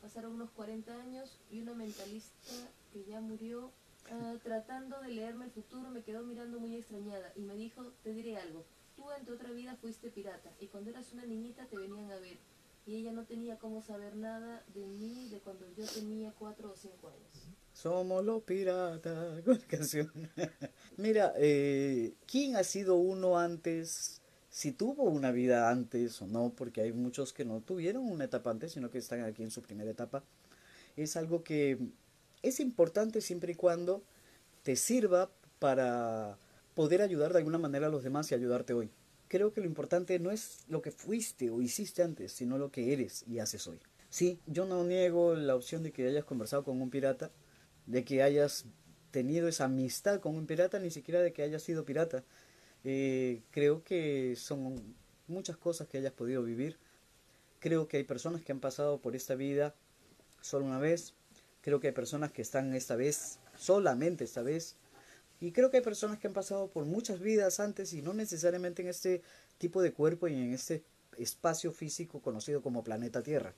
pasaron 0.00 0.34
unos 0.34 0.48
40 0.52 0.94
años 0.94 1.40
y 1.50 1.60
una 1.60 1.74
mentalista 1.74 2.70
que 2.92 3.02
ya 3.02 3.20
murió, 3.20 3.72
ah, 4.12 4.36
tratando 4.44 5.00
de 5.00 5.08
leerme 5.08 5.46
el 5.46 5.50
futuro, 5.50 5.90
me 5.90 6.04
quedó 6.04 6.22
mirando 6.22 6.60
muy 6.60 6.76
extrañada 6.76 7.32
y 7.34 7.40
me 7.40 7.56
dijo, 7.56 7.90
te 8.04 8.12
diré 8.12 8.36
algo, 8.36 8.64
tú 8.94 9.10
en 9.10 9.26
tu 9.26 9.34
otra 9.34 9.50
vida 9.50 9.74
fuiste 9.80 10.08
pirata 10.10 10.52
y 10.60 10.68
cuando 10.68 10.90
eras 10.90 11.12
una 11.12 11.26
niñita 11.26 11.66
te 11.66 11.78
venían 11.78 12.12
a 12.12 12.18
ver 12.20 12.38
y 12.86 12.94
ella 12.94 13.10
no 13.10 13.24
tenía 13.24 13.58
cómo 13.58 13.82
saber 13.82 14.14
nada 14.14 14.62
de 14.72 14.86
mí 14.86 15.28
de 15.30 15.40
cuando 15.40 15.66
yo 15.76 15.84
tenía 15.86 16.32
4 16.38 16.70
o 16.70 16.76
5 16.76 17.08
años. 17.08 17.56
Somos 17.72 18.24
los 18.24 18.44
piratas. 18.44 19.42
Mira, 20.96 21.32
eh, 21.38 22.14
¿quién 22.24 22.54
ha 22.54 22.62
sido 22.62 22.94
uno 22.94 23.36
antes 23.36 24.22
si 24.58 24.72
tuvo 24.72 25.04
una 25.04 25.30
vida 25.30 25.70
antes 25.70 26.20
o 26.20 26.26
no, 26.26 26.52
porque 26.52 26.80
hay 26.80 26.92
muchos 26.92 27.32
que 27.32 27.44
no 27.44 27.60
tuvieron 27.60 28.10
una 28.10 28.24
etapa 28.24 28.50
antes, 28.50 28.72
sino 28.72 28.90
que 28.90 28.98
están 28.98 29.22
aquí 29.22 29.44
en 29.44 29.52
su 29.52 29.62
primera 29.62 29.88
etapa, 29.88 30.24
es 30.96 31.16
algo 31.16 31.44
que 31.44 31.78
es 32.42 32.58
importante 32.58 33.20
siempre 33.20 33.52
y 33.52 33.54
cuando 33.54 34.02
te 34.64 34.74
sirva 34.74 35.30
para 35.60 36.38
poder 36.74 37.02
ayudar 37.02 37.32
de 37.32 37.38
alguna 37.38 37.58
manera 37.58 37.86
a 37.86 37.88
los 37.88 38.02
demás 38.02 38.32
y 38.32 38.34
ayudarte 38.34 38.74
hoy. 38.74 38.90
Creo 39.28 39.52
que 39.52 39.60
lo 39.60 39.68
importante 39.68 40.18
no 40.18 40.32
es 40.32 40.64
lo 40.66 40.82
que 40.82 40.90
fuiste 40.90 41.50
o 41.50 41.62
hiciste 41.62 42.02
antes, 42.02 42.32
sino 42.32 42.58
lo 42.58 42.72
que 42.72 42.92
eres 42.92 43.24
y 43.28 43.38
haces 43.38 43.64
hoy. 43.68 43.78
Sí, 44.10 44.40
yo 44.48 44.66
no 44.66 44.82
niego 44.82 45.36
la 45.36 45.54
opción 45.54 45.84
de 45.84 45.92
que 45.92 46.08
hayas 46.08 46.24
conversado 46.24 46.64
con 46.64 46.82
un 46.82 46.90
pirata, 46.90 47.30
de 47.86 48.04
que 48.04 48.24
hayas 48.24 48.64
tenido 49.12 49.46
esa 49.46 49.66
amistad 49.66 50.18
con 50.18 50.34
un 50.34 50.48
pirata, 50.48 50.80
ni 50.80 50.90
siquiera 50.90 51.20
de 51.20 51.32
que 51.32 51.42
hayas 51.44 51.62
sido 51.62 51.84
pirata, 51.84 52.24
eh, 52.90 53.42
creo 53.50 53.84
que 53.84 54.34
son 54.34 54.96
muchas 55.26 55.58
cosas 55.58 55.88
que 55.88 55.98
hayas 55.98 56.14
podido 56.14 56.42
vivir. 56.42 56.78
Creo 57.60 57.86
que 57.86 57.98
hay 57.98 58.04
personas 58.04 58.40
que 58.40 58.50
han 58.50 58.60
pasado 58.60 58.98
por 58.98 59.14
esta 59.14 59.34
vida 59.34 59.74
solo 60.40 60.64
una 60.64 60.78
vez. 60.78 61.12
Creo 61.60 61.80
que 61.80 61.88
hay 61.88 61.92
personas 61.92 62.32
que 62.32 62.40
están 62.40 62.74
esta 62.74 62.96
vez, 62.96 63.40
solamente 63.58 64.24
esta 64.24 64.40
vez. 64.40 64.76
Y 65.38 65.52
creo 65.52 65.70
que 65.70 65.76
hay 65.76 65.82
personas 65.82 66.18
que 66.18 66.28
han 66.28 66.32
pasado 66.32 66.68
por 66.68 66.86
muchas 66.86 67.20
vidas 67.20 67.60
antes 67.60 67.92
y 67.92 68.00
no 68.00 68.14
necesariamente 68.14 68.80
en 68.80 68.88
este 68.88 69.20
tipo 69.58 69.82
de 69.82 69.92
cuerpo 69.92 70.26
y 70.26 70.32
en 70.32 70.54
este 70.54 70.82
espacio 71.18 71.72
físico 71.72 72.22
conocido 72.22 72.62
como 72.62 72.82
planeta 72.82 73.22
Tierra. 73.22 73.52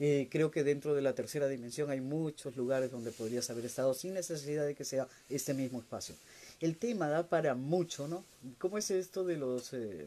Eh, 0.00 0.26
creo 0.28 0.50
que 0.50 0.64
dentro 0.64 0.96
de 0.96 1.02
la 1.02 1.14
tercera 1.14 1.46
dimensión 1.46 1.88
hay 1.90 2.00
muchos 2.00 2.56
lugares 2.56 2.90
donde 2.90 3.12
podrías 3.12 3.48
haber 3.48 3.64
estado 3.64 3.94
sin 3.94 4.14
necesidad 4.14 4.66
de 4.66 4.74
que 4.74 4.84
sea 4.84 5.06
este 5.30 5.54
mismo 5.54 5.78
espacio 5.78 6.16
el 6.60 6.76
tema 6.76 7.08
da 7.08 7.28
para 7.28 7.54
mucho, 7.54 8.08
¿no? 8.08 8.24
¿Cómo 8.58 8.78
es 8.78 8.90
esto 8.90 9.24
de 9.24 9.36
los 9.36 9.72
eh? 9.72 10.06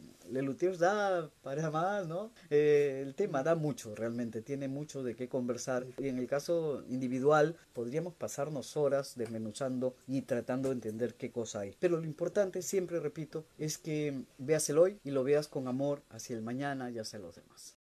Da 0.79 1.29
para 1.43 1.69
más, 1.69 2.07
¿no? 2.07 2.31
Eh, 2.49 3.03
el 3.05 3.13
tema 3.15 3.43
da 3.43 3.55
mucho, 3.55 3.95
realmente, 3.95 4.41
tiene 4.41 4.67
mucho 4.67 5.03
de 5.03 5.15
qué 5.15 5.27
conversar. 5.27 5.85
Y 5.97 6.07
en 6.07 6.17
el 6.17 6.27
caso 6.27 6.83
individual, 6.89 7.55
podríamos 7.73 8.13
pasarnos 8.13 8.77
horas 8.77 9.13
desmenuzando 9.15 9.95
y 10.07 10.21
tratando 10.21 10.69
de 10.69 10.75
entender 10.75 11.15
qué 11.15 11.31
cosa 11.31 11.62
hay. 11.62 11.75
Pero 11.79 11.97
lo 11.97 12.05
importante, 12.05 12.62
siempre 12.62 12.99
repito, 12.99 13.45
es 13.57 13.77
que 13.77 14.23
veas 14.38 14.69
el 14.69 14.77
hoy 14.77 14.99
y 15.03 15.12
lo 15.12 15.23
veas 15.23 15.47
con 15.47 15.67
amor 15.67 16.01
hacia 16.09 16.35
el 16.35 16.41
mañana 16.41 16.89
y 16.91 16.99
hacia 16.99 17.19
los 17.19 17.35
demás. 17.35 17.75